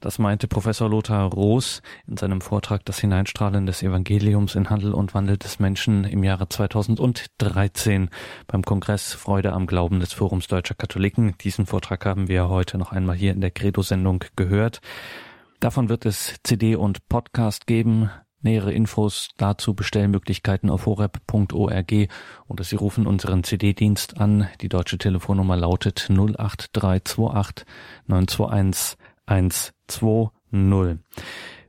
Das 0.00 0.18
meinte 0.18 0.48
Professor 0.48 0.88
Lothar 0.88 1.30
Roos 1.30 1.82
in 2.06 2.16
seinem 2.16 2.40
Vortrag 2.40 2.82
Das 2.86 2.98
Hineinstrahlen 3.00 3.66
des 3.66 3.82
Evangeliums 3.82 4.54
in 4.54 4.70
Handel 4.70 4.94
und 4.94 5.12
Wandel 5.12 5.36
des 5.36 5.58
Menschen 5.58 6.04
im 6.04 6.24
Jahre 6.24 6.48
2013 6.48 8.08
beim 8.46 8.62
Kongress 8.62 9.12
Freude 9.12 9.52
am 9.52 9.66
Glauben 9.66 10.00
des 10.00 10.14
Forums 10.14 10.46
Deutscher 10.46 10.76
Katholiken. 10.76 11.34
Diesen 11.42 11.66
Vortrag 11.66 12.06
haben 12.06 12.28
wir 12.28 12.48
heute 12.48 12.78
noch 12.78 12.92
einmal 12.92 13.16
hier 13.16 13.32
in 13.32 13.42
der 13.42 13.50
Credo-Sendung 13.50 14.24
gehört. 14.34 14.80
Davon 15.60 15.90
wird 15.90 16.06
es 16.06 16.36
CD 16.42 16.74
und 16.74 17.06
Podcast 17.10 17.66
geben. 17.66 18.08
Nähere 18.40 18.72
Infos 18.72 19.30
dazu 19.36 19.74
Bestellmöglichkeiten 19.74 20.70
auf 20.70 20.86
horeb.org 20.86 22.08
oder 22.46 22.64
Sie 22.64 22.76
rufen 22.76 23.06
unseren 23.06 23.42
CD-Dienst 23.42 24.18
an. 24.20 24.48
Die 24.60 24.68
deutsche 24.68 24.98
Telefonnummer 24.98 25.56
lautet 25.56 26.08
08328 26.08 27.66
921 28.06 28.96
120. 29.26 30.30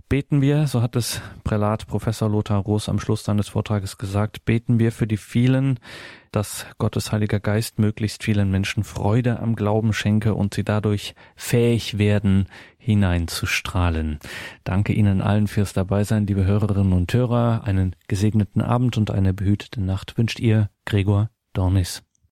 Beten 0.10 0.42
wir, 0.42 0.66
so 0.66 0.82
hat 0.82 0.96
es 0.96 1.22
Prälat 1.44 1.86
Professor 1.86 2.28
Lothar 2.28 2.64
Roos 2.64 2.90
am 2.90 3.00
Schluss 3.00 3.24
seines 3.24 3.48
Vortrages 3.48 4.00
gesagt, 4.00 4.44
beten 4.44 4.80
wir 4.80 4.92
für 4.92 5.06
die 5.06 5.18
vielen, 5.18 5.80
dass 6.32 6.66
Gottes 6.80 7.12
Heiliger 7.12 7.40
Geist 7.40 7.78
möglichst 7.78 8.24
vielen 8.24 8.50
Menschen 8.50 8.84
Freude 8.84 9.40
am 9.40 9.56
Glauben 9.56 9.94
schenke 9.94 10.34
und 10.34 10.56
sie 10.56 10.64
dadurch 10.64 11.14
fähig 11.36 12.00
werden, 12.00 12.48
hineinzustrahlen. 12.80 14.18
Danke 14.64 14.94
Ihnen 14.94 15.22
allen 15.22 15.46
fürs 15.46 15.74
Dabeisein, 15.74 16.26
liebe 16.26 16.44
Hörerinnen 16.44 16.94
und 16.94 17.14
Hörer. 17.14 17.66
Einen 17.66 17.96
gesegneten 18.08 18.64
Abend 18.64 18.98
und 18.98 19.12
eine 19.12 19.36
behütete 19.36 19.80
Nacht 19.80 20.18
wünscht 20.18 20.40
ihr 20.40 20.72
Gregor 20.86 21.30
Dornis. 21.54 22.02